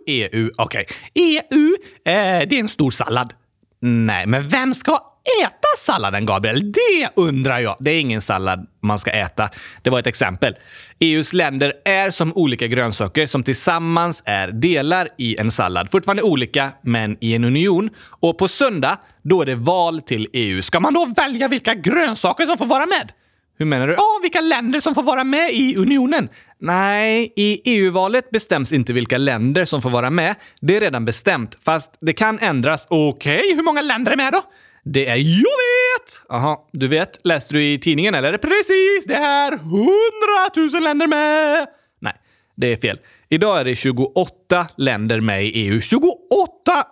[0.58, 0.86] Okej, okay.
[1.14, 3.34] EU, eh, det är en stor sallad.
[3.82, 5.00] Nej, men vem ska
[5.42, 6.72] äta salladen, Gabriel?
[6.72, 7.76] Det undrar jag.
[7.80, 9.50] Det är ingen sallad man ska äta.
[9.82, 10.56] Det var ett exempel.
[11.00, 15.92] EUs länder är som olika grönsaker som tillsammans är delar i en sallad.
[15.92, 17.90] Fortfarande olika, men i en union.
[18.00, 20.62] Och på söndag, då är det val till EU.
[20.62, 23.12] Ska man då välja vilka grönsaker som får vara med?
[23.58, 23.94] Hur menar du?
[23.94, 26.30] Ja, vilka länder som får vara med i unionen.
[26.60, 30.36] Nej, i EU-valet bestäms inte vilka länder som får vara med.
[30.62, 32.88] Det är redan bestämt, fast det kan ändras.
[32.90, 34.42] Okej, okay, hur många länder är med då?
[34.84, 35.58] Det är jag
[35.98, 36.22] vet!
[36.30, 37.20] Jaha, du vet?
[37.24, 38.38] Läste du i tidningen eller?
[38.38, 41.68] Precis, det är hundratusen länder med!
[42.00, 42.14] Nej,
[42.56, 43.00] det är fel.
[43.30, 45.82] Idag är det 28 länder med i EU.
[45.82, 46.08] 28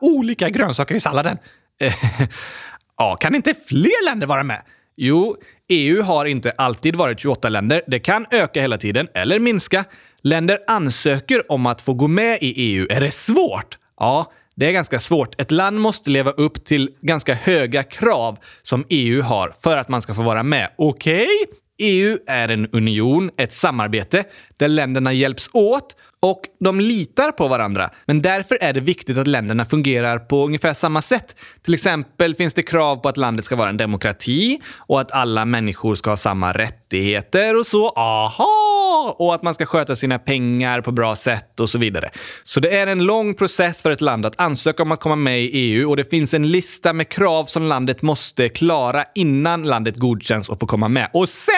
[0.01, 1.38] olika grönsaker i salladen!
[2.97, 4.62] ja, kan inte fler länder vara med?
[4.97, 5.38] Jo,
[5.69, 7.82] EU har inte alltid varit 28 länder.
[7.88, 9.86] Det kan öka hela tiden eller minska.
[10.21, 12.88] Länder ansöker om att få gå med i EU.
[12.89, 13.78] Är det svårt?
[13.99, 15.41] Ja, det är ganska svårt.
[15.41, 20.01] Ett land måste leva upp till ganska höga krav som EU har för att man
[20.01, 20.69] ska få vara med.
[20.78, 21.28] Okej?
[21.43, 21.60] Okay?
[21.78, 24.23] EU är en union, ett samarbete,
[24.58, 27.89] där länderna hjälps åt och de litar på varandra.
[28.06, 31.36] Men därför är det viktigt att länderna fungerar på ungefär samma sätt.
[31.62, 35.45] Till exempel finns det krav på att landet ska vara en demokrati och att alla
[35.45, 37.89] människor ska ha samma rättigheter och så.
[37.89, 39.15] Aha!
[39.17, 42.10] Och att man ska sköta sina pengar på bra sätt och så vidare.
[42.43, 45.43] Så det är en lång process för ett land att ansöka om att komma med
[45.43, 49.95] i EU och det finns en lista med krav som landet måste klara innan landet
[49.95, 51.10] godkänns och får komma med.
[51.13, 51.54] Och sen,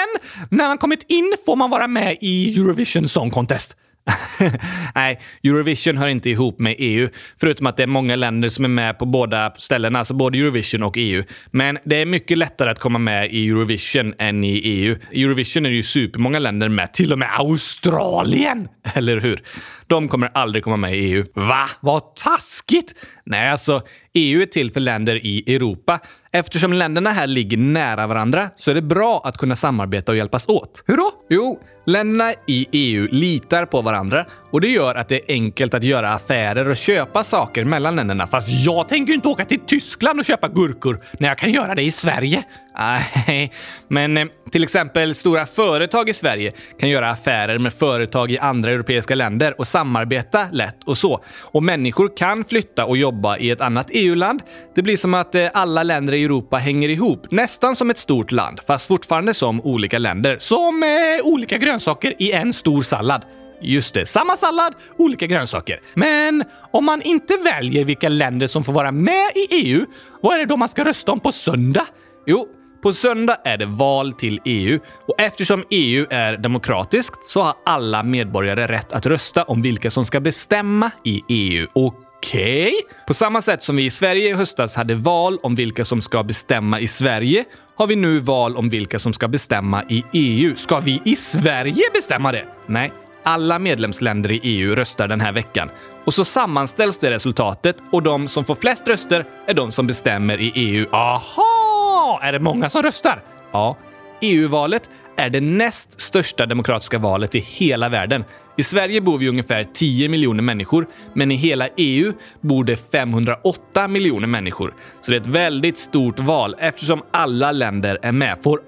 [0.50, 3.76] när man kommit in, får man vara med i Eurovision Song Contest.
[4.96, 8.70] Nej, Eurovision hör inte ihop med EU, förutom att det är många länder som är
[8.70, 11.24] med på båda ställena, alltså både Eurovision och EU.
[11.52, 14.96] Men det är mycket lättare att komma med i Eurovision än i EU.
[15.12, 18.67] I Eurovision är det ju supermånga länder med, till och med Australien!
[18.93, 19.41] Eller hur?
[19.88, 21.26] De kommer aldrig komma med i EU.
[21.34, 21.70] Va?
[21.80, 22.93] Vad taskigt!
[23.30, 23.82] Nej, alltså
[24.13, 26.00] EU är till för länder i Europa.
[26.32, 30.48] Eftersom länderna här ligger nära varandra så är det bra att kunna samarbeta och hjälpas
[30.48, 30.84] åt.
[30.86, 31.12] Hur då?
[31.30, 34.26] Jo, länderna i EU litar på varandra
[34.58, 38.28] och det gör att det är enkelt att göra affärer och köpa saker mellan länderna.
[38.28, 41.76] Fast jag tänker ju inte åka till Tyskland och köpa gurkor när jag kan göra
[41.76, 42.43] det i Sverige.
[42.78, 43.52] Nej,
[43.88, 48.72] men eh, till exempel stora företag i Sverige kan göra affärer med företag i andra
[48.72, 51.24] europeiska länder och samarbeta lätt och så.
[51.41, 54.41] Och människor kan flytta och jobba i ett annat EU-land.
[54.76, 58.32] Det blir som att eh, alla länder i Europa hänger ihop, nästan som ett stort
[58.32, 60.38] land, fast fortfarande som olika länder.
[60.39, 63.26] Som eh, olika grönsaker i en stor sallad.
[63.62, 65.80] Just det, samma sallad, olika grönsaker.
[65.93, 69.86] Men om man inte väljer vilka länder som får vara med i EU,
[70.22, 71.86] vad är det då man ska rösta om på söndag?
[72.26, 72.48] Jo,
[72.84, 78.04] på söndag är det val till EU och eftersom EU är demokratiskt så har alla
[78.04, 81.67] medborgare rätt att rösta om vilka som ska bestämma i EU.
[81.74, 82.67] Okej?
[82.67, 82.74] Okay.
[83.08, 86.24] På samma sätt som vi i Sverige i höstas hade val om vilka som ska
[86.24, 90.56] bestämma i Sverige har vi nu val om vilka som ska bestämma i EU.
[90.56, 92.46] Ska vi i Sverige bestämma det?
[92.67, 92.91] Nej,
[93.28, 95.70] alla medlemsländer i EU röstar den här veckan.
[96.06, 100.42] Och så sammanställs det resultatet och de som får flest röster är de som bestämmer
[100.42, 100.86] i EU.
[100.92, 102.20] Aha!
[102.24, 103.22] Är det många som röstar?
[103.52, 103.78] Ja.
[104.22, 108.24] EU-valet är det näst största demokratiska valet i hela världen.
[108.58, 113.88] I Sverige bor vi ungefär 10 miljoner människor, men i hela EU bor det 508
[113.88, 114.74] miljoner människor.
[115.02, 118.38] Så det är ett väldigt stort val eftersom alla länder är med.
[118.44, 118.60] Får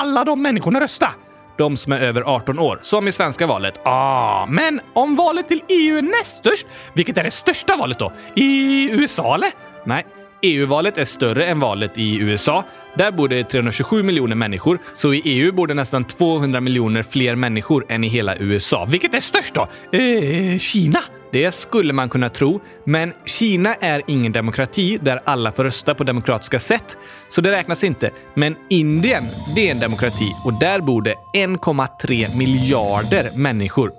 [0.00, 1.08] alla de människorna rösta?
[1.58, 3.80] De som är över 18 år, som i svenska valet.
[3.84, 8.12] Ah, men om valet till EU är näst störst, vilket är det största valet då?
[8.34, 9.50] I USA eller?
[9.84, 10.06] Nej,
[10.42, 12.64] EU-valet är större än valet i USA.
[12.94, 17.34] Där bor det 327 miljoner människor, så i EU bor det nästan 200 miljoner fler
[17.34, 18.84] människor än i hela USA.
[18.90, 19.68] Vilket är störst då?
[19.98, 21.00] Eh, Kina?
[21.32, 26.04] Det skulle man kunna tro, men Kina är ingen demokrati där alla får rösta på
[26.04, 26.96] demokratiska sätt,
[27.30, 28.10] så det räknas inte.
[28.34, 33.92] Men Indien, det är en demokrati och där bor det 1,3 miljarder människor.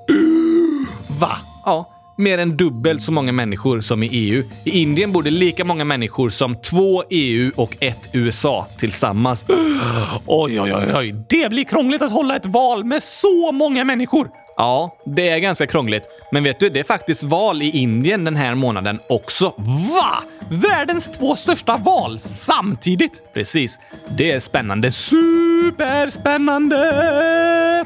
[1.20, 1.38] Va?
[1.66, 4.44] Ja, mer än dubbelt så många människor som i EU.
[4.64, 9.46] I Indien bor det lika många människor som två EU och ett USA tillsammans.
[10.26, 11.16] Oj, oj, oj, oj.
[11.30, 14.30] Det blir krångligt att hålla ett val med så många människor.
[14.58, 16.04] Ja, det är ganska krångligt.
[16.32, 19.54] Men vet du, det är faktiskt val i Indien den här månaden också.
[19.92, 20.24] Va?
[20.50, 23.34] Världens två största val samtidigt?
[23.34, 23.80] Precis.
[24.18, 24.92] Det är spännande.
[24.92, 27.86] Superspännande!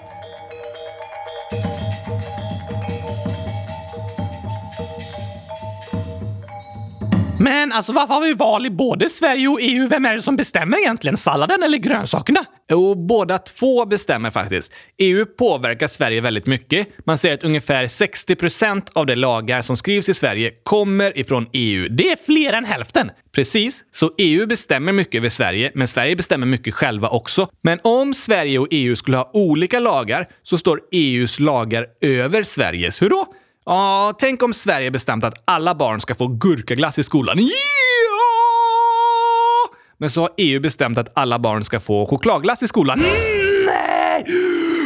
[7.41, 9.87] Men alltså varför har vi val i både Sverige och EU?
[9.87, 11.17] Vem är det som bestämmer egentligen?
[11.17, 12.39] Salladen eller grönsakerna?
[12.71, 14.73] Jo, båda två bestämmer faktiskt.
[14.97, 16.87] EU påverkar Sverige väldigt mycket.
[17.05, 21.87] Man säger att ungefär 60% av de lagar som skrivs i Sverige kommer ifrån EU.
[21.89, 23.11] Det är fler än hälften!
[23.35, 27.47] Precis, så EU bestämmer mycket över Sverige, men Sverige bestämmer mycket själva också.
[27.61, 33.01] Men om Sverige och EU skulle ha olika lagar så står EUs lagar över Sveriges.
[33.01, 33.25] Hur då?
[33.65, 37.37] Ja, tänk om Sverige bestämt att alla barn ska få gurkaglass i skolan.
[37.39, 37.51] Ja!
[39.97, 43.01] Men så har EU bestämt att alla barn ska få chokladglass i skolan.
[43.65, 44.25] Nej!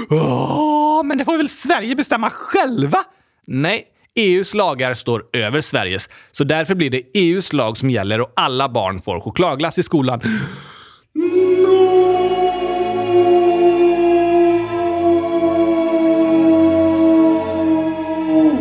[0.09, 3.03] Oh, men det får väl Sverige bestämma själva?
[3.47, 3.83] Nej,
[4.15, 6.09] EUs lagar står över Sveriges.
[6.31, 10.21] Så därför blir det EUs lag som gäller och alla barn får chokladglass i skolan.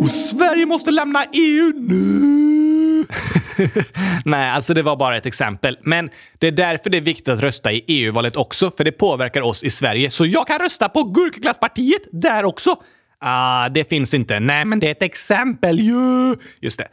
[0.09, 3.05] Sverige måste lämna EU nu!
[4.25, 5.77] Nej, alltså det var bara ett exempel.
[5.81, 9.41] Men det är därför det är viktigt att rösta i EU-valet också, för det påverkar
[9.41, 10.09] oss i Sverige.
[10.09, 12.75] Så jag kan rösta på Gurkaglasspartiet där också.
[13.19, 14.39] Ah, det finns inte.
[14.39, 16.35] Nej, men det är ett exempel ju!
[16.59, 16.87] Just det.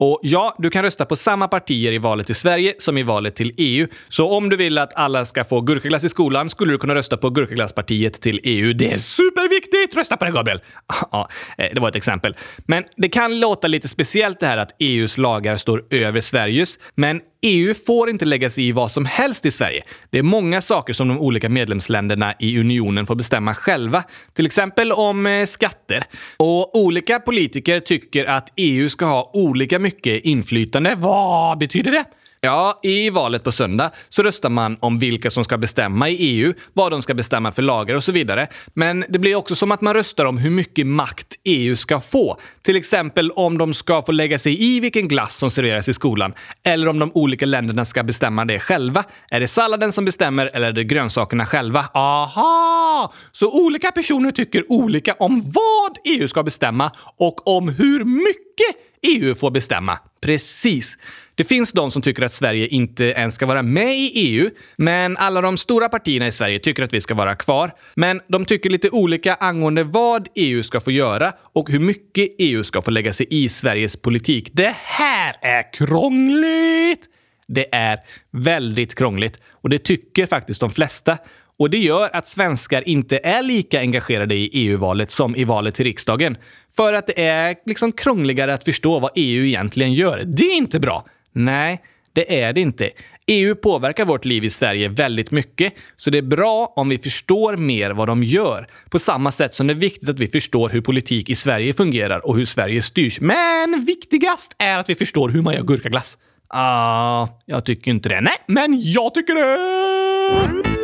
[0.00, 3.36] Och ja, du kan rösta på samma partier i valet till Sverige som i valet
[3.36, 3.86] till EU.
[4.08, 7.16] Så om du vill att alla ska få gurkaglass i skolan skulle du kunna rösta
[7.16, 8.72] på Gurkaglasspartiet till EU.
[8.72, 9.96] Det är superviktigt!
[9.96, 10.60] Rösta på det, Gabriel!
[11.12, 12.36] Ja, eh, det var ett exempel.
[12.66, 16.78] Men det kan låta lite speciellt det här att EUs lagar står över Sveriges.
[16.94, 19.82] Men EU får inte lägga sig i vad som helst i Sverige.
[20.10, 24.02] Det är många saker som de olika medlemsländerna i unionen får bestämma själva.
[24.32, 26.04] Till exempel om eh, skatter.
[26.36, 30.94] Och olika politiker tycker att EU ska ha olika mycket mycket inflytande.
[30.94, 32.04] Vad betyder det?
[32.40, 36.54] Ja, i valet på söndag så röstar man om vilka som ska bestämma i EU,
[36.72, 38.46] vad de ska bestämma för lagar och så vidare.
[38.74, 42.40] Men det blir också som att man röstar om hur mycket makt EU ska få.
[42.62, 46.34] Till exempel om de ska få lägga sig i vilken glass som serveras i skolan
[46.62, 49.04] eller om de olika länderna ska bestämma det själva.
[49.30, 51.84] Är det salladen som bestämmer eller är det grönsakerna själva?
[51.94, 53.12] Aha!
[53.32, 59.34] Så olika personer tycker olika om vad EU ska bestämma och om hur mycket EU
[59.34, 59.98] får bestämma.
[60.20, 60.98] Precis.
[61.34, 65.16] Det finns de som tycker att Sverige inte ens ska vara med i EU, men
[65.16, 67.70] alla de stora partierna i Sverige tycker att vi ska vara kvar.
[67.94, 72.64] Men de tycker lite olika angående vad EU ska få göra och hur mycket EU
[72.64, 74.50] ska få lägga sig i Sveriges politik.
[74.52, 77.08] Det här är krångligt!
[77.48, 77.98] Det är
[78.30, 81.18] väldigt krångligt och det tycker faktiskt de flesta.
[81.58, 85.84] Och det gör att svenskar inte är lika engagerade i EU-valet som i valet till
[85.84, 86.36] riksdagen.
[86.76, 90.22] För att det är liksom krångligare att förstå vad EU egentligen gör.
[90.26, 91.04] Det är inte bra.
[91.32, 92.90] Nej, det är det inte.
[93.26, 97.56] EU påverkar vårt liv i Sverige väldigt mycket, så det är bra om vi förstår
[97.56, 98.68] mer vad de gör.
[98.90, 102.26] På samma sätt som det är viktigt att vi förstår hur politik i Sverige fungerar
[102.26, 103.20] och hur Sverige styrs.
[103.20, 106.18] Men viktigast är att vi förstår hur man gör gurkaglass.
[106.48, 108.20] Ah, jag tycker inte det.
[108.20, 110.77] Nej, men jag tycker det!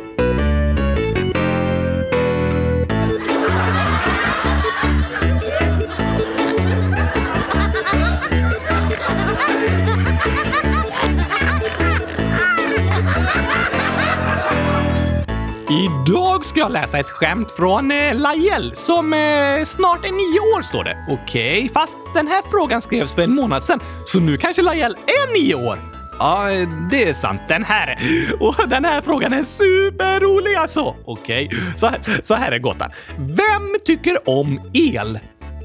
[15.75, 20.63] Idag ska jag läsa ett skämt från eh, Lajel som eh, snart är nio år
[20.63, 20.97] står det.
[21.09, 24.97] Okej, okay, fast den här frågan skrevs för en månad sedan, så nu kanske Lajel
[25.07, 25.79] är nio år.
[26.19, 26.49] Ja,
[26.91, 27.41] det är sant.
[27.49, 27.99] Den här.
[28.41, 30.97] Och den här frågan är superrolig alltså.
[31.05, 31.59] Okej, okay.
[31.77, 32.91] så, här, så här är gåtan.
[33.19, 35.19] Vem tycker om el?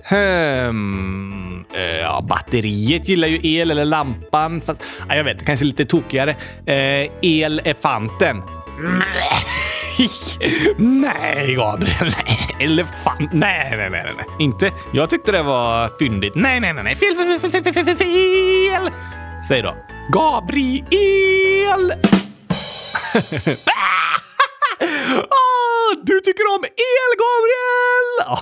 [0.09, 1.65] Hmm.
[2.01, 4.61] Ja, batteriet gillar ju el eller lampan.
[4.61, 6.35] Fast, ja, jag vet, kanske lite tokigare.
[6.65, 8.41] Eh, elefanten.
[10.77, 11.95] nej, Gabriel.
[12.27, 12.55] Nej.
[12.59, 13.33] Elefant.
[13.33, 14.25] Nej, nej, nej, nej.
[14.39, 14.71] Inte.
[14.93, 16.33] Jag tyckte det var fyndigt.
[16.35, 16.95] Nej, nej, nej, nej.
[16.95, 18.91] Fel, fel, fel, fel, fel, fel, fel.
[19.47, 19.75] Säg då.
[20.13, 21.93] Gabriel!
[24.81, 28.39] Ah, du tycker om el, Gabriel!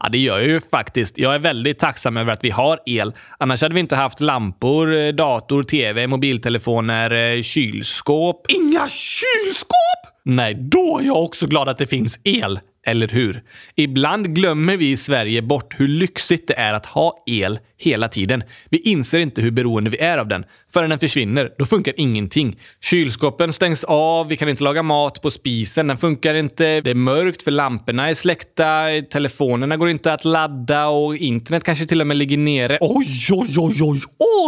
[0.00, 1.18] Ja, det gör jag ju faktiskt.
[1.18, 3.12] Jag är väldigt tacksam över att vi har el.
[3.38, 8.46] Annars hade vi inte haft lampor, eh, dator, tv, mobiltelefoner, eh, kylskåp.
[8.48, 10.13] Inga kylskåp!
[10.24, 12.60] Nej, då är jag också glad att det finns el.
[12.86, 13.42] Eller hur?
[13.74, 18.42] Ibland glömmer vi i Sverige bort hur lyxigt det är att ha el hela tiden.
[18.70, 20.44] Vi inser inte hur beroende vi är av den.
[20.72, 22.60] Förrän den försvinner, då funkar ingenting.
[22.80, 26.80] Kylskåpen stängs av, vi kan inte laga mat på spisen, den funkar inte.
[26.80, 31.86] Det är mörkt för lamporna är släckta, telefonerna går inte att ladda och internet kanske
[31.86, 32.78] till och med ligger nere.
[32.80, 34.00] Oj, oj, oj, oj,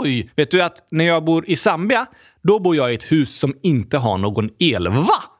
[0.02, 0.30] oj!
[0.36, 2.06] Vet du att när jag bor i Zambia,
[2.42, 4.88] då bor jag i ett hus som inte har någon el.
[4.88, 5.35] Va?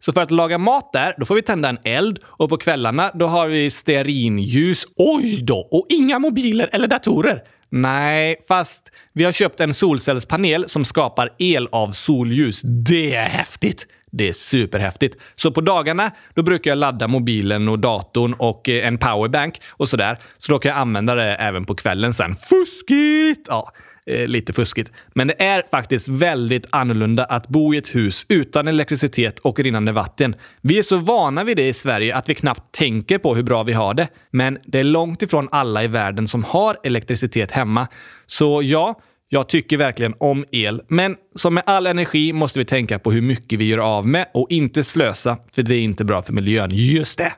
[0.00, 3.10] Så för att laga mat där, då får vi tända en eld och på kvällarna
[3.14, 4.84] då har vi stearinljus.
[4.96, 5.68] Oj då!
[5.70, 7.42] Och inga mobiler eller datorer.
[7.70, 12.60] Nej, fast vi har köpt en solcellspanel som skapar el av solljus.
[12.62, 13.86] Det är häftigt!
[14.10, 15.16] Det är superhäftigt.
[15.36, 19.88] Så på dagarna då brukar jag ladda mobilen och datorn och eh, en powerbank och
[19.88, 20.18] sådär.
[20.38, 22.34] Så då kan jag använda det även på kvällen sen.
[22.34, 23.46] Fuskigt!
[23.48, 23.72] Ja,
[24.10, 24.92] eh, lite fuskigt.
[25.14, 29.92] Men det är faktiskt väldigt annorlunda att bo i ett hus utan elektricitet och rinnande
[29.92, 30.34] vatten.
[30.60, 33.62] Vi är så vana vid det i Sverige att vi knappt tänker på hur bra
[33.62, 34.08] vi har det.
[34.30, 37.88] Men det är långt ifrån alla i världen som har elektricitet hemma.
[38.26, 42.98] Så ja, jag tycker verkligen om el, men som med all energi måste vi tänka
[42.98, 46.22] på hur mycket vi gör av med och inte slösa, för det är inte bra
[46.22, 46.70] för miljön.
[46.72, 47.32] Just det!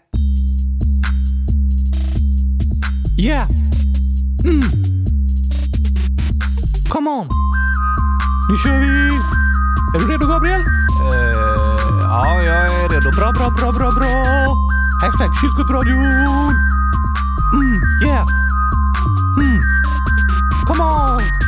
[3.19, 3.49] Yeah!
[4.45, 4.98] Mm.
[6.91, 7.29] Come on!
[8.49, 8.87] Nu kör vi!
[9.95, 10.61] Är du redo Gabriel?
[10.61, 10.67] Uh,
[12.03, 13.11] ja, jag är redo.
[13.17, 14.09] Bra, bra, bra, bra, bra!
[15.03, 16.05] Hashtag kylskåpsradion!
[17.53, 18.27] Mm, yeah!
[19.41, 19.61] Mm.
[20.67, 21.48] Come on!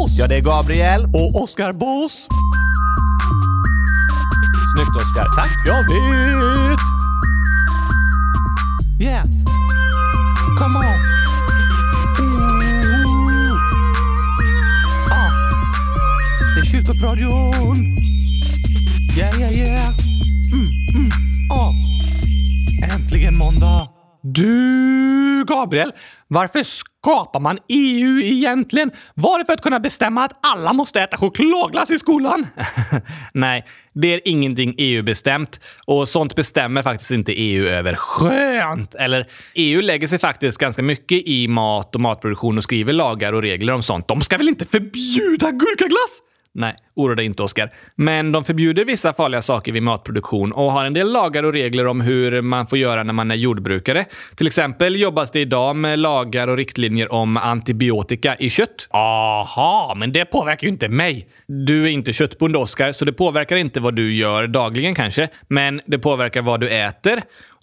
[0.09, 1.05] Ja, det är Gabriel.
[1.05, 2.27] Och Oskar Boss.
[4.75, 5.25] Snyggt Oskar.
[5.35, 5.51] Tack.
[5.65, 6.79] Jag vet.
[8.99, 9.23] Yeah.
[10.57, 10.99] Come on.
[12.19, 12.41] Ooh.
[15.11, 15.31] Ah.
[16.55, 17.77] Det är Matradion!
[19.17, 19.89] Yeah, yeah, yeah!
[20.53, 21.11] Mm, mm,
[21.49, 21.73] ah.
[22.93, 23.89] Äntligen måndag!
[24.23, 25.91] Du, Gabriel,
[26.27, 26.63] varför
[27.01, 28.91] skapar man EU egentligen?
[29.13, 32.47] Var det för att kunna bestämma att alla måste äta chokladglass i skolan?
[33.33, 37.95] Nej, det är ingenting EU-bestämt och sånt bestämmer faktiskt inte EU över.
[37.95, 38.95] Skönt!
[38.95, 43.41] Eller EU lägger sig faktiskt ganska mycket i mat och matproduktion och skriver lagar och
[43.41, 44.07] regler om sånt.
[44.07, 46.21] De ska väl inte förbjuda gurkaglass?
[46.53, 47.69] Nej, oroa dig inte Oskar.
[47.95, 51.87] Men de förbjuder vissa farliga saker vid matproduktion och har en del lagar och regler
[51.87, 54.05] om hur man får göra när man är jordbrukare.
[54.35, 58.87] Till exempel jobbas det idag med lagar och riktlinjer om antibiotika i kött.
[58.89, 61.27] Aha, men det påverkar ju inte mig.
[61.47, 65.29] Du är inte köttbonde Oskar, så det påverkar inte vad du gör dagligen kanske.
[65.47, 67.21] Men det påverkar vad du äter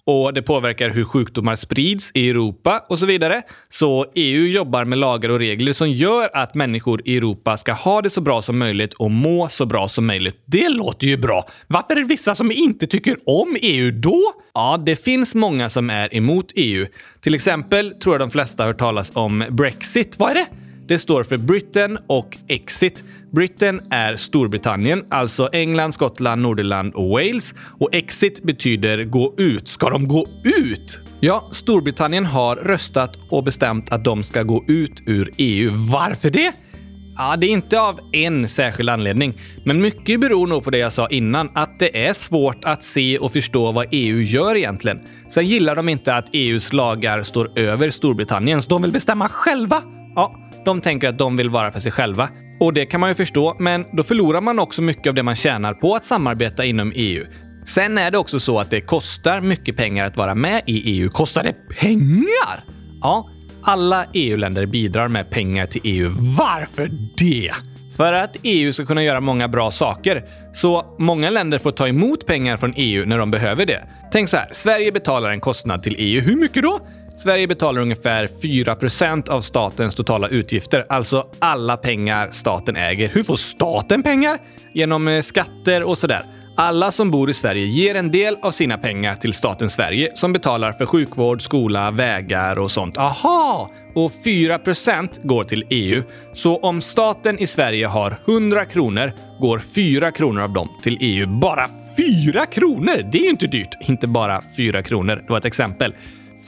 [0.09, 3.41] och det påverkar hur sjukdomar sprids i Europa och så vidare.
[3.69, 8.01] Så EU jobbar med lagar och regler som gör att människor i Europa ska ha
[8.01, 10.43] det så bra som möjligt och må så bra som möjligt.
[10.45, 11.47] Det låter ju bra!
[11.67, 14.33] Varför är det vissa som inte tycker om EU då?
[14.53, 16.85] Ja, det finns många som är emot EU.
[17.21, 20.15] Till exempel tror jag de flesta har hört talas om Brexit.
[20.19, 20.47] Vad är det?
[20.89, 23.03] Det står för Britain och Exit.
[23.31, 27.53] Britain är Storbritannien, alltså England, Skottland, Nordirland och Wales.
[27.79, 29.67] Och Exit betyder gå ut.
[29.67, 30.99] Ska de gå ut?
[31.19, 35.71] Ja, Storbritannien har röstat och bestämt att de ska gå ut ur EU.
[35.91, 36.53] Varför det?
[37.17, 39.33] Ja, det är inte av en särskild anledning,
[39.65, 43.17] men mycket beror nog på det jag sa innan, att det är svårt att se
[43.17, 44.99] och förstå vad EU gör egentligen.
[45.29, 48.67] Sen gillar de inte att EUs lagar står över Storbritanniens.
[48.67, 49.81] De vill bestämma själva.
[50.15, 52.29] Ja, de tänker att de vill vara för sig själva.
[52.59, 55.35] Och det kan man ju förstå, men då förlorar man också mycket av det man
[55.35, 57.25] tjänar på att samarbeta inom EU.
[57.65, 61.09] Sen är det också så att det kostar mycket pengar att vara med i EU.
[61.09, 62.63] Kostar det pengar?
[63.01, 63.29] Ja,
[63.61, 66.09] alla EU-länder bidrar med pengar till EU.
[66.37, 67.51] Varför det?
[67.97, 70.23] För att EU ska kunna göra många bra saker.
[70.53, 73.87] Så många länder får ta emot pengar från EU när de behöver det.
[74.11, 76.21] Tänk så här, Sverige betalar en kostnad till EU.
[76.21, 76.79] Hur mycket då?
[77.23, 83.09] Sverige betalar ungefär 4% av statens totala utgifter, alltså alla pengar staten äger.
[83.09, 84.39] Hur får staten pengar?
[84.73, 86.21] Genom eh, skatter och sådär.
[86.57, 90.33] Alla som bor i Sverige ger en del av sina pengar till staten Sverige som
[90.33, 92.97] betalar för sjukvård, skola, vägar och sånt.
[92.97, 93.71] Aha!
[93.95, 96.03] Och 4% går till EU.
[96.33, 101.39] Så om staten i Sverige har 100 kronor går 4 kronor av dem till EU.
[101.39, 101.67] Bara
[102.31, 103.09] 4 kronor!
[103.11, 103.77] Det är ju inte dyrt.
[103.81, 105.15] Inte bara 4 kronor.
[105.15, 105.93] Det var ett exempel.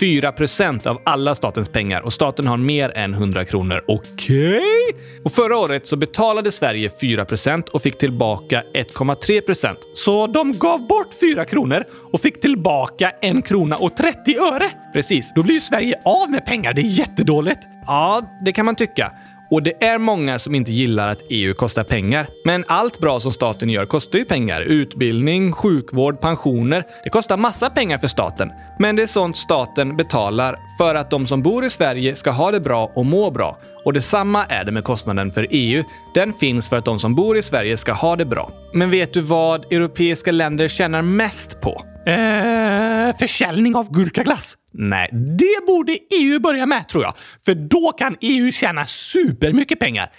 [0.01, 3.83] 4% av alla statens pengar och staten har mer än 100 kronor.
[3.87, 4.57] Okej?
[4.57, 5.21] Okay.
[5.23, 11.13] Och förra året så betalade Sverige 4% och fick tillbaka 1,3% Så de gav bort
[11.19, 11.83] 4 kronor
[12.13, 14.69] och fick tillbaka 1 krona och 30 öre.
[14.93, 16.73] Precis, då blir ju Sverige av med pengar.
[16.73, 17.59] Det är jättedåligt.
[17.87, 19.11] Ja, det kan man tycka.
[19.51, 22.27] Och det är många som inte gillar att EU kostar pengar.
[22.45, 24.61] Men allt bra som staten gör kostar ju pengar.
[24.61, 26.83] Utbildning, sjukvård, pensioner.
[27.03, 28.51] Det kostar massa pengar för staten.
[28.79, 32.51] Men det är sånt staten betalar för att de som bor i Sverige ska ha
[32.51, 33.59] det bra och må bra.
[33.85, 35.83] Och detsamma är det med kostnaden för EU.
[36.13, 38.51] Den finns för att de som bor i Sverige ska ha det bra.
[38.73, 41.85] Men vet du vad europeiska länder tjänar mest på?
[42.05, 44.57] Eh, försäljning av gurkaglass?
[44.73, 47.13] Nej, det borde EU börja med tror jag.
[47.45, 50.09] För då kan EU tjäna supermycket pengar.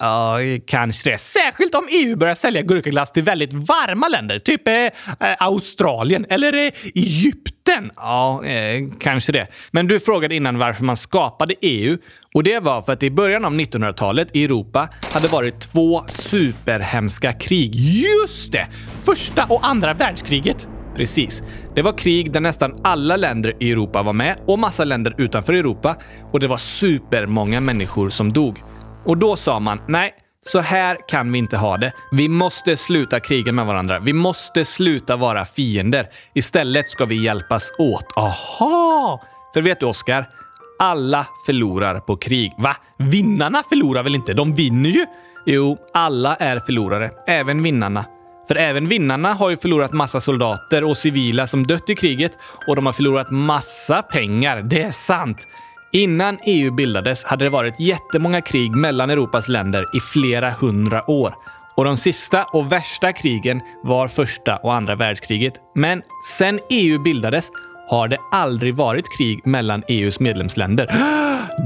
[0.00, 1.18] Ja, kanske det.
[1.18, 4.38] Särskilt om EU börjar sälja gurkaglass till väldigt varma länder.
[4.38, 4.74] Typ eh,
[5.38, 7.90] Australien eller eh, Egypten.
[7.96, 9.46] Ja, eh, kanske det.
[9.70, 11.98] Men du frågade innan varför man skapade EU.
[12.34, 17.32] Och det var för att i början av 1900-talet i Europa hade varit två superhemska
[17.32, 17.74] krig.
[17.74, 18.66] Just det!
[19.04, 20.68] Första och andra världskriget.
[20.96, 21.42] Precis.
[21.74, 25.52] Det var krig där nästan alla länder i Europa var med och massa länder utanför
[25.52, 25.96] Europa
[26.32, 28.69] och det var supermånga människor som dog.
[29.10, 30.14] Och då sa man, nej,
[30.46, 31.92] så här kan vi inte ha det.
[32.12, 33.98] Vi måste sluta kriga med varandra.
[33.98, 36.08] Vi måste sluta vara fiender.
[36.34, 38.06] Istället ska vi hjälpas åt.
[38.16, 39.22] Aha!
[39.54, 40.28] För vet du, Oskar?
[40.78, 42.52] Alla förlorar på krig.
[42.58, 42.76] Va?
[42.98, 44.32] Vinnarna förlorar väl inte?
[44.32, 45.06] De vinner ju!
[45.46, 47.10] Jo, alla är förlorare.
[47.26, 48.04] Även vinnarna.
[48.48, 52.32] För även vinnarna har ju förlorat massa soldater och civila som dött i kriget
[52.66, 54.62] och de har förlorat massa pengar.
[54.62, 55.46] Det är sant.
[55.92, 61.34] Innan EU bildades hade det varit jättemånga krig mellan Europas länder i flera hundra år.
[61.76, 65.54] Och de sista och värsta krigen var första och andra världskriget.
[65.74, 67.50] Men sen EU bildades
[67.88, 70.86] har det aldrig varit krig mellan EUs medlemsländer.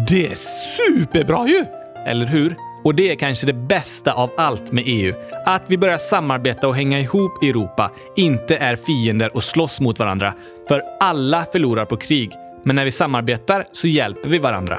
[0.08, 0.34] Det är
[0.76, 1.64] superbra ju!
[2.06, 2.56] Eller hur?
[2.84, 5.14] Och det är kanske det bästa av allt med EU.
[5.46, 9.98] Att vi börjar samarbeta och hänga ihop i Europa, inte är fiender och slåss mot
[9.98, 10.34] varandra.
[10.68, 12.30] För alla förlorar på krig.
[12.64, 14.78] Men när vi samarbetar så hjälper vi varandra.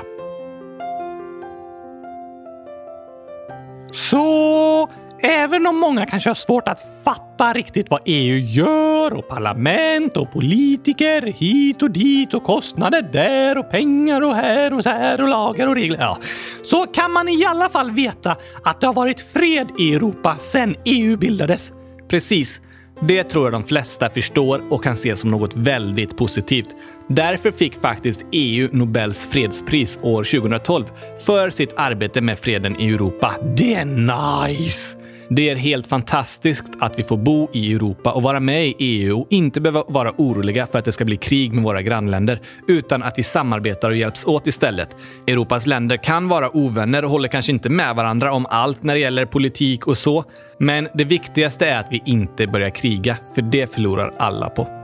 [3.91, 4.89] Så
[5.27, 10.31] Även om många kanske har svårt att fatta riktigt vad EU gör och parlament och
[10.31, 15.67] politiker hit och dit och kostnader där och pengar och här och där och lagar
[15.67, 15.97] och regler.
[15.99, 16.17] Ja,
[16.63, 20.75] så kan man i alla fall veta att det har varit fred i Europa sedan
[20.85, 21.71] EU bildades.
[22.07, 22.61] Precis.
[22.99, 26.69] Det tror jag de flesta förstår och kan se som något väldigt positivt.
[27.07, 30.85] Därför fick faktiskt EU Nobels fredspris år 2012
[31.25, 33.35] för sitt arbete med freden i Europa.
[33.57, 34.97] Det är nice!
[35.29, 39.21] Det är helt fantastiskt att vi får bo i Europa och vara med i EU
[39.21, 43.03] och inte behöva vara oroliga för att det ska bli krig med våra grannländer, utan
[43.03, 44.97] att vi samarbetar och hjälps åt istället.
[45.27, 48.99] Europas länder kan vara ovänner och håller kanske inte med varandra om allt när det
[48.99, 50.23] gäller politik och så,
[50.57, 54.74] men det viktigaste är att vi inte börjar kriga, för det förlorar alla på.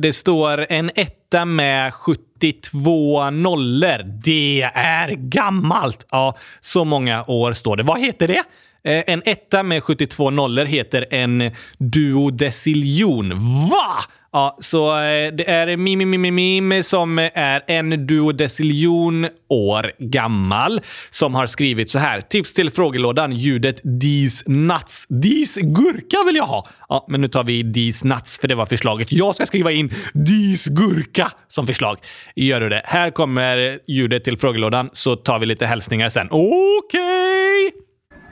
[0.00, 4.02] Det står en ett etta med 72 nollor.
[4.24, 6.06] Det är gammalt!
[6.10, 7.82] Ja, så många år står det.
[7.82, 8.42] Vad heter det?
[8.84, 13.32] Eh, en etta med 72 nollor heter en duodeciljon.
[13.70, 14.04] Va?
[14.34, 20.80] Ja, så eh, det är mim, som är en duodeciljon år gammal
[21.10, 22.20] som har skrivit så här.
[22.20, 23.32] Tips till frågelådan.
[23.32, 25.06] Ljudet Dis nuts.
[25.08, 26.66] Dis gurka vill jag ha.
[26.88, 29.12] Ja, men nu tar vi Dis nuts för det var förslaget.
[29.12, 31.98] Jag ska skriva in Dis gurka som förslag.
[32.36, 32.82] Gör du det?
[32.84, 36.28] Här kommer ljudet till frågelådan så tar vi lite hälsningar sen.
[36.30, 37.66] Okej!
[37.66, 37.80] Okay.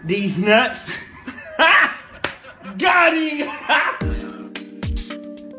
[0.09, 0.99] These nuts.
[2.79, 3.47] Got it!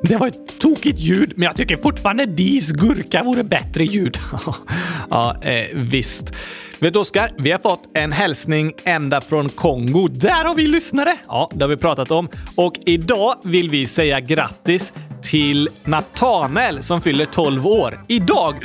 [0.06, 4.18] Det var ett tokigt ljud, men jag tycker fortfarande Dis gurka vore bättre ljud.
[5.10, 6.34] ja, eh, visst.
[6.80, 10.08] Vet du Oskar, vi har fått en hälsning ända från Kongo.
[10.08, 11.18] Där har vi lyssnare!
[11.28, 12.30] Ja, det har vi pratat om.
[12.56, 14.94] Och idag vill vi säga grattis
[15.24, 18.00] till Nathanael som fyller 12 år.
[18.08, 18.56] Idag!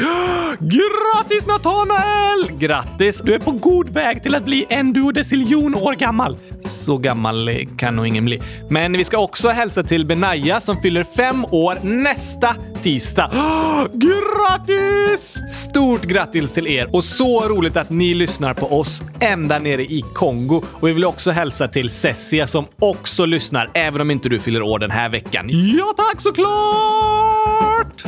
[0.59, 2.59] Grattis Nathanael!
[2.59, 3.21] Grattis!
[3.25, 6.37] Du är på god väg till att bli en duodeciljon år gammal.
[6.61, 8.43] Så gammal eh, kan nog ingen bli.
[8.71, 13.31] Men vi ska också hälsa till Benaya som fyller fem år nästa tisdag.
[13.93, 15.39] Grattis!
[15.51, 20.05] Stort grattis till er och så roligt att ni lyssnar på oss ända nere i
[20.14, 20.62] Kongo.
[20.72, 24.62] Och vi vill också hälsa till Cessia som också lyssnar, även om inte du fyller
[24.62, 25.47] år den här veckan.
[25.51, 28.05] Ja tack såklart!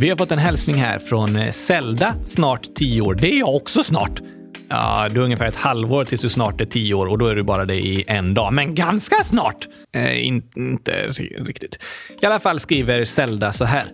[0.00, 3.14] Vi har fått en hälsning här från eh, Zelda, snart 10 år.
[3.14, 4.20] Det är jag också snart.
[4.68, 7.34] Ja, du har ungefär ett halvår tills du snart är 10 år och då är
[7.34, 8.52] du bara det i en dag.
[8.52, 9.68] Men ganska snart!
[9.94, 10.92] Eh, in, inte
[11.38, 11.78] riktigt.
[12.22, 13.84] I alla fall skriver Zelda så här.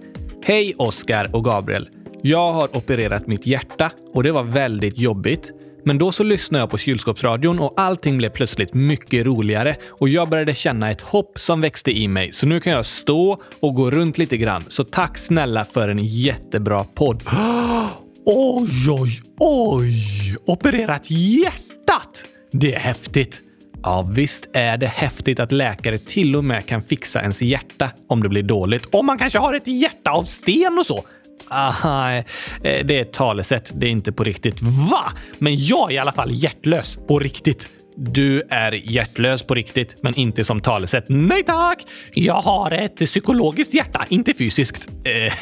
[0.45, 1.89] Hej Oskar och Gabriel.
[2.23, 5.53] Jag har opererat mitt hjärta och det var väldigt jobbigt.
[5.87, 10.29] Men då så lyssnade jag på kylskåpsradion och allting blev plötsligt mycket roligare och jag
[10.29, 12.33] började känna ett hopp som växte i mig.
[12.33, 14.65] Så nu kan jag stå och gå runt lite grann.
[14.69, 17.23] Så tack snälla för en jättebra podd.
[18.25, 20.37] Oj, oj, oj!
[20.47, 22.25] Opererat hjärtat!
[22.53, 23.41] Det är häftigt.
[23.83, 28.23] Ja, visst är det häftigt att läkare till och med kan fixa ens hjärta om
[28.23, 28.95] det blir dåligt.
[28.95, 31.05] Om man kanske har ett hjärta av sten och så.
[31.49, 32.23] Aha, eh,
[32.63, 33.71] det är ett talesätt.
[33.75, 34.63] Det är inte på riktigt.
[34.63, 35.13] Va?
[35.39, 37.69] Men jag är i alla fall hjärtlös på riktigt.
[37.97, 41.05] Du är hjärtlös på riktigt, men inte som talesätt.
[41.09, 41.87] Nej tack!
[42.15, 44.89] Jag har ett psykologiskt hjärta, inte fysiskt.
[45.05, 45.33] Eh,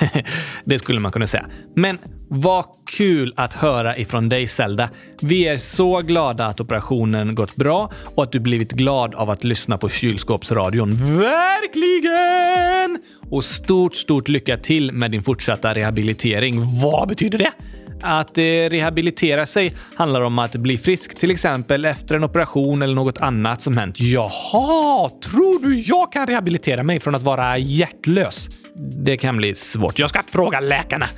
[0.64, 1.46] det skulle man kunna säga.
[1.76, 1.98] Men
[2.28, 2.64] vad
[2.96, 4.88] kul att höra ifrån dig Zelda.
[5.20, 9.44] Vi är så glada att operationen gått bra och att du blivit glad av att
[9.44, 10.90] lyssna på kylskåpsradion.
[11.18, 12.98] Verkligen!
[13.30, 16.80] Och stort, stort lycka till med din fortsatta rehabilitering.
[16.82, 17.52] Vad betyder det?
[18.07, 22.94] Att eh, rehabilitera sig handlar om att bli frisk, till exempel efter en operation eller
[22.94, 24.00] något annat som hänt.
[24.00, 28.48] Jaha, tror du jag kan rehabilitera mig från att vara hjärtlös?
[29.05, 29.98] Det kan bli svårt.
[29.98, 31.09] Jag ska fråga läkarna.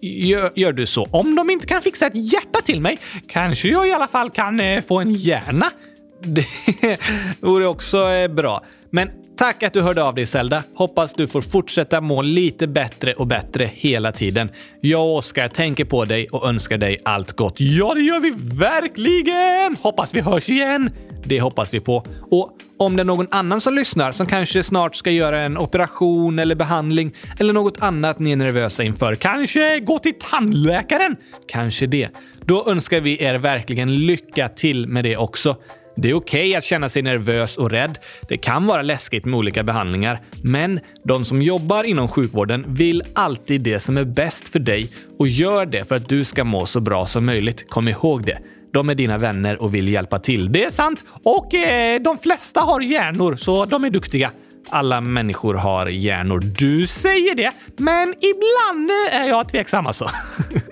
[0.00, 1.08] Gör, gör, du så?
[1.10, 4.60] Om de inte kan fixa ett hjärta till mig kanske jag i alla fall kan
[4.60, 5.66] eh, få en hjärna.
[6.22, 6.98] Det
[7.40, 8.64] vore också eh, bra.
[8.96, 10.62] Men tack att du hörde av dig Zelda.
[10.74, 14.50] Hoppas du får fortsätta må lite bättre och bättre hela tiden.
[14.80, 17.54] Jag och Oskar tänker på dig och önskar dig allt gott.
[17.58, 19.76] Ja, det gör vi verkligen!
[19.82, 20.90] Hoppas vi hörs igen!
[21.24, 22.06] Det hoppas vi på.
[22.30, 26.38] Och om det är någon annan som lyssnar som kanske snart ska göra en operation
[26.38, 29.14] eller behandling eller något annat ni är nervösa inför.
[29.14, 31.16] Kanske gå till tandläkaren?
[31.48, 32.08] Kanske det.
[32.44, 35.56] Då önskar vi er verkligen lycka till med det också.
[35.96, 37.98] Det är okej okay att känna sig nervös och rädd.
[38.28, 43.62] Det kan vara läskigt med olika behandlingar, men de som jobbar inom sjukvården vill alltid
[43.62, 46.80] det som är bäst för dig och gör det för att du ska må så
[46.80, 47.70] bra som möjligt.
[47.70, 48.38] Kom ihåg det.
[48.72, 50.52] De är dina vänner och vill hjälpa till.
[50.52, 51.04] Det är sant.
[51.24, 54.30] Och eh, de flesta har hjärnor, så de är duktiga.
[54.68, 56.40] Alla människor har hjärnor.
[56.58, 60.10] Du säger det, men ibland är jag tveksam alltså.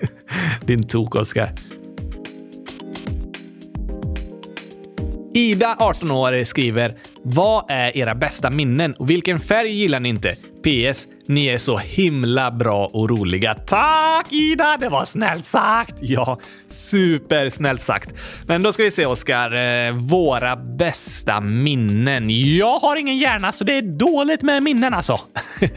[0.65, 1.51] Din tok, Oskar.
[5.35, 6.91] Ida, 18 år, skriver
[7.27, 10.35] “Vad är era bästa minnen och vilken färg gillar ni inte?
[10.65, 11.07] PS.
[11.27, 13.55] Ni är så himla bra och roliga.
[13.55, 14.77] Tack Ida!
[14.79, 15.95] Det var snällt sagt!
[15.99, 18.13] Ja, supersnällt sagt.
[18.47, 19.55] Men då ska vi se Oskar.
[19.55, 22.55] Eh, våra bästa minnen.
[22.55, 25.19] Jag har ingen hjärna så det är dåligt med minnen alltså.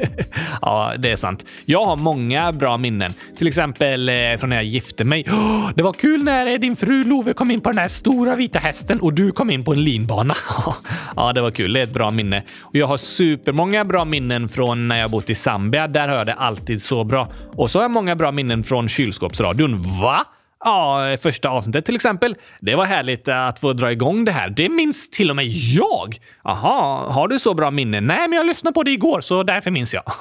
[0.62, 1.44] ja, det är sant.
[1.64, 3.14] Jag har många bra minnen.
[3.38, 5.24] Till exempel eh, från när jag gifte mig.
[5.28, 8.58] Oh, det var kul när din fru Love kom in på den här stora vita
[8.58, 10.34] hästen och du kom in på en linbana.
[11.16, 11.72] ja, det var kul.
[11.72, 12.42] Det är ett bra minne.
[12.60, 15.88] Och jag har supermånga bra minnen från när jag bott i Zambia.
[15.88, 17.28] Där har jag det alltid så bra.
[17.56, 19.82] Och så har jag många bra minnen från kylskåpsradion.
[20.00, 20.24] Va?
[20.64, 22.36] Ja, första avsnittet till exempel.
[22.60, 24.50] Det var härligt att få dra igång det här.
[24.50, 26.16] Det minns till och med jag.
[26.42, 28.00] Aha, har du så bra minne?
[28.00, 30.02] Nej, men jag lyssnade på det igår, så därför minns jag.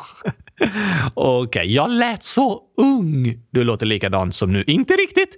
[1.13, 3.34] Okej, okay, jag lät så ung.
[3.51, 4.63] Du låter likadan som nu.
[4.68, 5.36] Inte riktigt.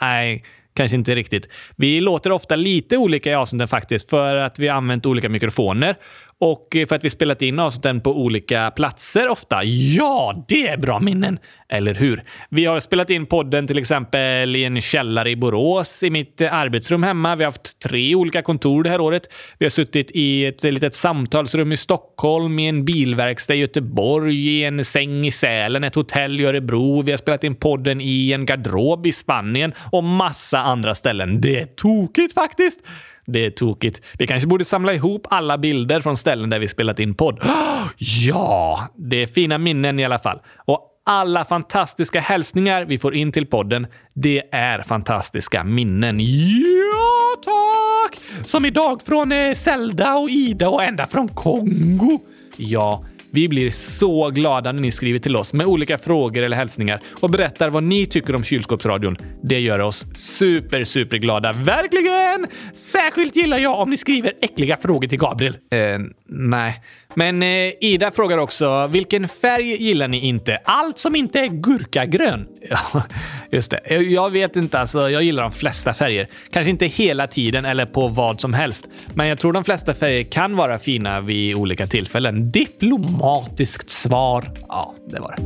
[0.00, 0.44] Nej,
[0.78, 1.48] kanske inte riktigt.
[1.76, 5.96] Vi låter ofta lite olika i avsnitten faktiskt för att vi har använt olika mikrofoner
[6.40, 9.64] och eh, för att vi spelat in avsnitten på olika platser ofta.
[9.64, 11.38] Ja, det är bra minnen!
[11.68, 12.22] Eller hur?
[12.50, 16.54] Vi har spelat in podden till exempel i en källare i Borås, i mitt eh,
[16.54, 17.36] arbetsrum hemma.
[17.36, 19.32] Vi har haft tre olika kontor det här året.
[19.58, 24.64] Vi har suttit i ett litet samtalsrum i Stockholm, i en bilverkstad i Göteborg, i
[24.64, 27.02] en säng i Sälen, ett hotell i Örebro.
[27.02, 31.40] Vi har spelat in podden i en garderob i Spanien och massa andra ställen.
[31.40, 32.80] Det är tokigt faktiskt!
[33.32, 34.02] Det är tokigt.
[34.18, 37.40] Vi kanske borde samla ihop alla bilder från ställen där vi spelat in podd.
[37.98, 40.40] Ja, det är fina minnen i alla fall.
[40.66, 46.20] Och alla fantastiska hälsningar vi får in till podden, det är fantastiska minnen.
[46.20, 48.20] Ja, tack!
[48.46, 52.20] Som idag från eh, Zelda och Ida och ända från Kongo.
[52.56, 57.00] Ja, vi blir så glada när ni skriver till oss med olika frågor eller hälsningar
[57.20, 59.16] och berättar vad ni tycker om kylskåpsradion.
[59.42, 61.52] Det gör oss super, super glada.
[61.52, 62.46] Verkligen!
[62.72, 65.56] Särskilt gillar jag om ni skriver äckliga frågor till Gabriel.
[65.72, 65.98] Eh,
[66.28, 66.82] nej.
[67.18, 70.58] Men eh, Ida frågar också, vilken färg gillar ni inte?
[70.64, 72.48] Allt som inte är gurkagrön.
[72.70, 73.02] Ja,
[73.50, 73.96] just det.
[73.96, 75.10] Jag vet inte, alltså.
[75.10, 76.28] Jag gillar de flesta färger.
[76.50, 78.88] Kanske inte hela tiden eller på vad som helst.
[79.14, 82.50] Men jag tror de flesta färger kan vara fina vid olika tillfällen.
[82.50, 84.50] Diplomatiskt svar.
[84.68, 85.42] Ja, det var det.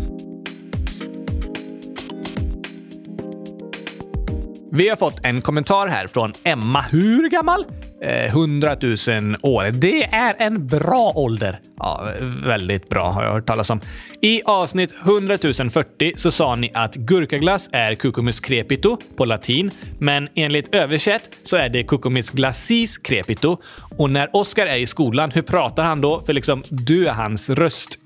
[4.73, 6.81] Vi har fått en kommentar här från Emma.
[6.81, 7.65] Hur gammal?
[8.03, 8.97] Eh, 100 000
[9.43, 9.71] år.
[9.71, 11.61] Det är en bra ålder.
[11.79, 12.09] Ja,
[12.47, 13.81] väldigt bra har jag hört talas om.
[14.21, 15.39] I avsnitt 100
[15.71, 21.57] 040 så sa ni att gurkaglass är cucumis crepito på latin, men enligt översätt så
[21.57, 23.57] är det cucumis glacis crepito.
[23.97, 26.23] Och när Oscar är i skolan, hur pratar han då?
[26.23, 27.99] För liksom, du är hans röst.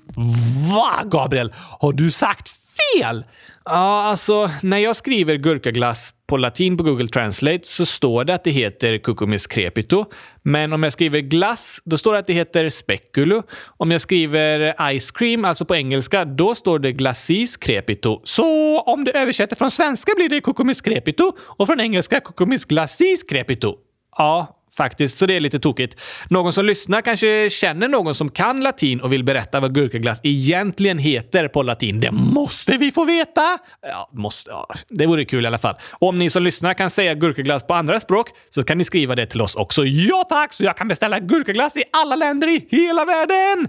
[0.71, 1.53] Va, Gabriel?
[1.79, 3.23] Har du sagt fel?
[3.69, 8.43] Ja, alltså när jag skriver gurkaglass på latin på Google Translate så står det att
[8.43, 10.05] det heter cucumis crepito.
[10.43, 13.43] Men om jag skriver glass, då står det att det heter speculo.
[13.65, 18.21] Om jag skriver ice cream, alltså på engelska, då står det glacis crepito.
[18.23, 23.23] Så om du översätter från svenska blir det cucumis crepito och från engelska cucumis glacis
[23.23, 23.75] crepito?
[24.17, 26.01] Ja, faktiskt, så det är lite tokigt.
[26.29, 30.97] Någon som lyssnar kanske känner någon som kan latin och vill berätta vad gurkaglass egentligen
[30.97, 31.99] heter på latin.
[31.99, 33.57] Det måste vi få veta!
[33.81, 35.75] Ja, måste, ja, det vore kul i alla fall.
[35.91, 39.15] Och om ni som lyssnar kan säga gurkaglass på andra språk så kan ni skriva
[39.15, 39.85] det till oss också.
[39.85, 40.53] Ja tack!
[40.53, 43.67] Så jag kan beställa gurkaglass i alla länder i hela världen!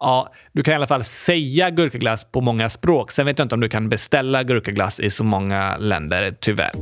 [0.00, 3.10] Ja, du kan i alla fall säga gurkaglass på många språk.
[3.10, 6.72] Sen vet jag inte om du kan beställa gurkaglass i så många länder, tyvärr.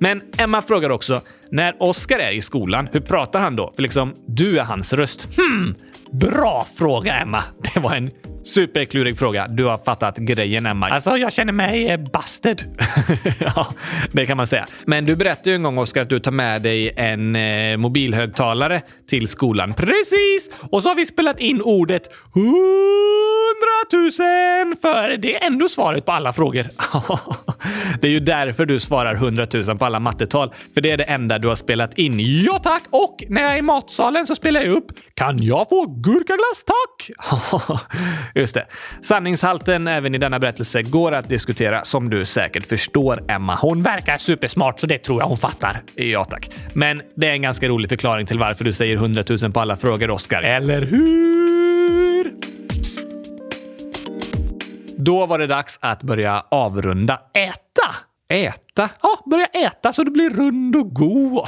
[0.00, 1.20] Men Emma frågar också,
[1.50, 3.72] när Oscar är i skolan, hur pratar han då?
[3.74, 5.28] För liksom, du är hans röst.
[5.36, 5.74] Hmm,
[6.10, 7.42] bra fråga Emma.
[7.74, 8.10] Det var en
[8.44, 9.46] Superklurig fråga.
[9.48, 10.88] Du har fattat grejen, Emma.
[10.88, 12.62] Alltså, jag känner mig eh, busted.
[13.40, 13.74] ja,
[14.12, 14.66] det kan man säga.
[14.86, 18.82] Men du berättade ju en gång, Oskar, att du tar med dig en eh, mobilhögtalare
[19.08, 19.74] till skolan.
[19.74, 20.50] Precis!
[20.70, 22.08] Och så har vi spelat in ordet
[24.18, 26.70] hundratusen för det är ändå svaret på alla frågor.
[28.00, 31.04] det är ju därför du svarar 100 000 på alla mattetal, för det är det
[31.04, 32.44] enda du har spelat in.
[32.44, 32.82] Ja tack!
[32.90, 37.10] Och när jag är i matsalen så spelar jag upp “Kan jag få gurkaglass tack?”
[38.34, 38.66] Just det.
[39.02, 43.54] Sanningshalten även i denna berättelse går att diskutera som du säkert förstår, Emma.
[43.60, 45.82] Hon verkar supersmart så det tror jag hon fattar.
[45.94, 46.50] Ja tack.
[46.72, 49.76] Men det är en ganska rolig förklaring till varför du säger 100 000 på alla
[49.76, 50.42] frågor, Oscar.
[50.42, 51.73] Eller hur?
[54.98, 57.20] Då var det dags att börja avrunda.
[57.34, 57.94] Äta!
[58.28, 58.88] Äta?
[59.02, 61.44] Ja, börja äta så du blir rund och god.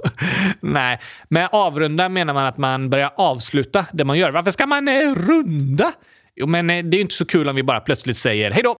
[0.60, 4.30] Nej, med avrunda menar man att man börjar avsluta det man gör.
[4.30, 5.92] Varför ska man eh, runda?
[6.36, 8.62] Jo, men eh, det är ju inte så kul om vi bara plötsligt säger hej
[8.62, 8.76] då.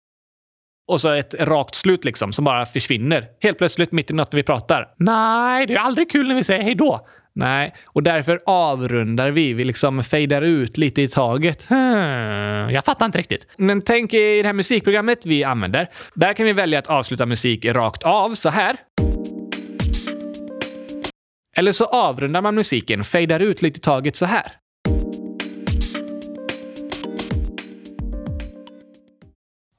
[0.89, 3.29] Och så ett rakt slut liksom som bara försvinner.
[3.41, 4.95] Helt plötsligt mitt i natten vi pratar.
[4.99, 7.07] Nej, det är aldrig kul när vi säger hej då.
[7.35, 9.53] Nej, och därför avrundar vi.
[9.53, 11.67] Vi liksom fejdar ut lite i taget.
[11.67, 13.47] Hmm, jag fattar inte riktigt.
[13.57, 15.91] Men tänk i det här musikprogrammet vi använder.
[16.15, 18.77] Där kan vi välja att avsluta musik rakt av, så här.
[21.57, 24.62] Eller så avrundar man musiken, fejdar ut lite i taget så här.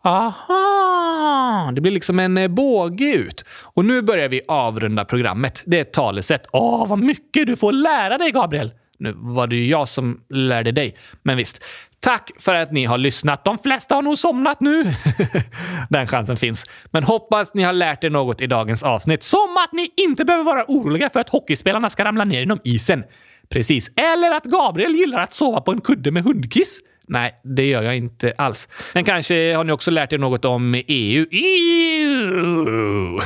[0.04, 1.72] Aha!
[1.76, 3.46] Det blir liksom en eh, båge ut.
[3.50, 5.64] Och nu börjar vi avrunda programmet.
[5.66, 6.48] Det är ett talesätt.
[6.52, 8.72] Åh, vad mycket du får lära dig, Gabriel!
[8.98, 11.64] Nu var det ju jag som lärde dig, men visst.
[12.00, 13.46] Tack för att ni har lyssnat.
[13.46, 14.84] De flesta har nog somnat nu.
[15.90, 16.66] Den chansen finns.
[16.92, 19.24] Men hoppas ni har lärt er något i dagens avsnitt.
[19.24, 23.04] Som att ni inte behöver vara oroliga för att hockeyspelarna ska ramla ner genom isen.
[23.50, 23.92] Precis.
[23.96, 26.80] Eller att Gabriel gillar att sova på en kudde med hundkiss.
[27.08, 28.68] Nej, det gör jag inte alls.
[28.94, 31.26] Men kanske har ni också lärt er något om EU.
[31.32, 33.20] EU!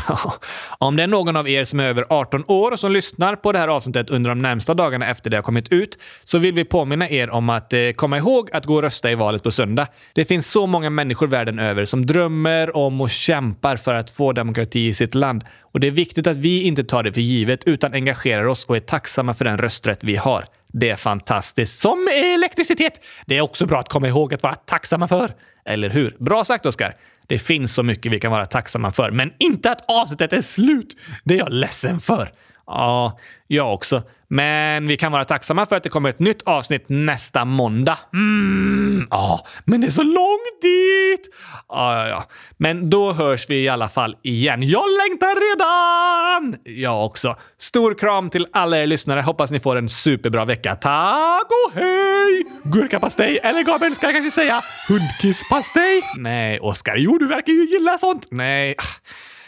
[0.78, 3.52] om det är någon av er som är över 18 år och som lyssnar på
[3.52, 6.66] det här avsnittet under de närmsta dagarna efter det har kommit ut så vill vi
[6.66, 9.88] påminna er om att eh, komma ihåg att gå och rösta i valet på söndag.
[10.14, 14.34] Det finns så många människor världen över som drömmer om och kämpar för att få
[14.34, 15.44] demokrati i sitt land.
[15.62, 18.76] Och det är viktigt att vi inte tar det för givet utan engagerar oss och
[18.76, 20.46] är tacksamma för den rösträtt vi har.
[20.68, 21.80] Det är fantastiskt.
[21.80, 23.06] Som elektricitet!
[23.26, 25.32] Det är också bra att komma ihåg att vara tacksamma för.
[25.66, 26.16] Eller hur?
[26.20, 26.96] Bra sagt, Oskar.
[27.28, 30.98] Det finns så mycket vi kan vara tacksamma för, men inte att avsnittet är slut.
[31.24, 32.32] Det är jag ledsen för.
[32.68, 34.04] Ja, jag också.
[34.30, 37.98] Men vi kan vara tacksamma för att det kommer ett nytt avsnitt nästa måndag.
[38.14, 41.36] Mm, ja, men det är så långt dit!
[41.70, 42.24] Ja, ja, ja.
[42.58, 44.64] Men då hörs vi i alla fall igen.
[44.64, 46.58] Jag längtar redan!
[46.64, 47.36] Jag också.
[47.60, 49.22] Stor kram till alla er lyssnare.
[49.22, 50.76] Hoppas ni får en superbra vecka.
[50.76, 52.46] Tack och hej!
[52.64, 56.02] Gurkapastej, eller Gabriel ska jag kanske säga hundkisspastej?
[56.18, 56.96] Nej, Oskar.
[56.98, 58.28] Jo, du verkar ju gilla sånt.
[58.32, 58.76] Nej.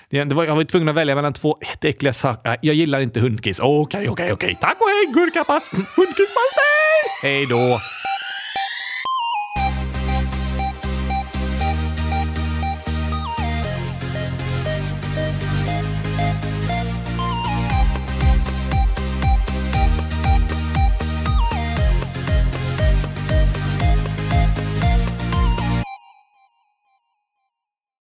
[0.09, 2.57] Det var, jag var tvungen att välja mellan två jätteäckliga saker.
[2.61, 3.59] Jag gillar inte hundkiss.
[3.59, 4.47] Okej, okay, okej, okay, okej.
[4.47, 4.55] Okay.
[4.61, 5.67] Tack och hej, gurkapast!
[5.95, 6.99] Hundkisspastej!
[7.21, 7.79] Hej då!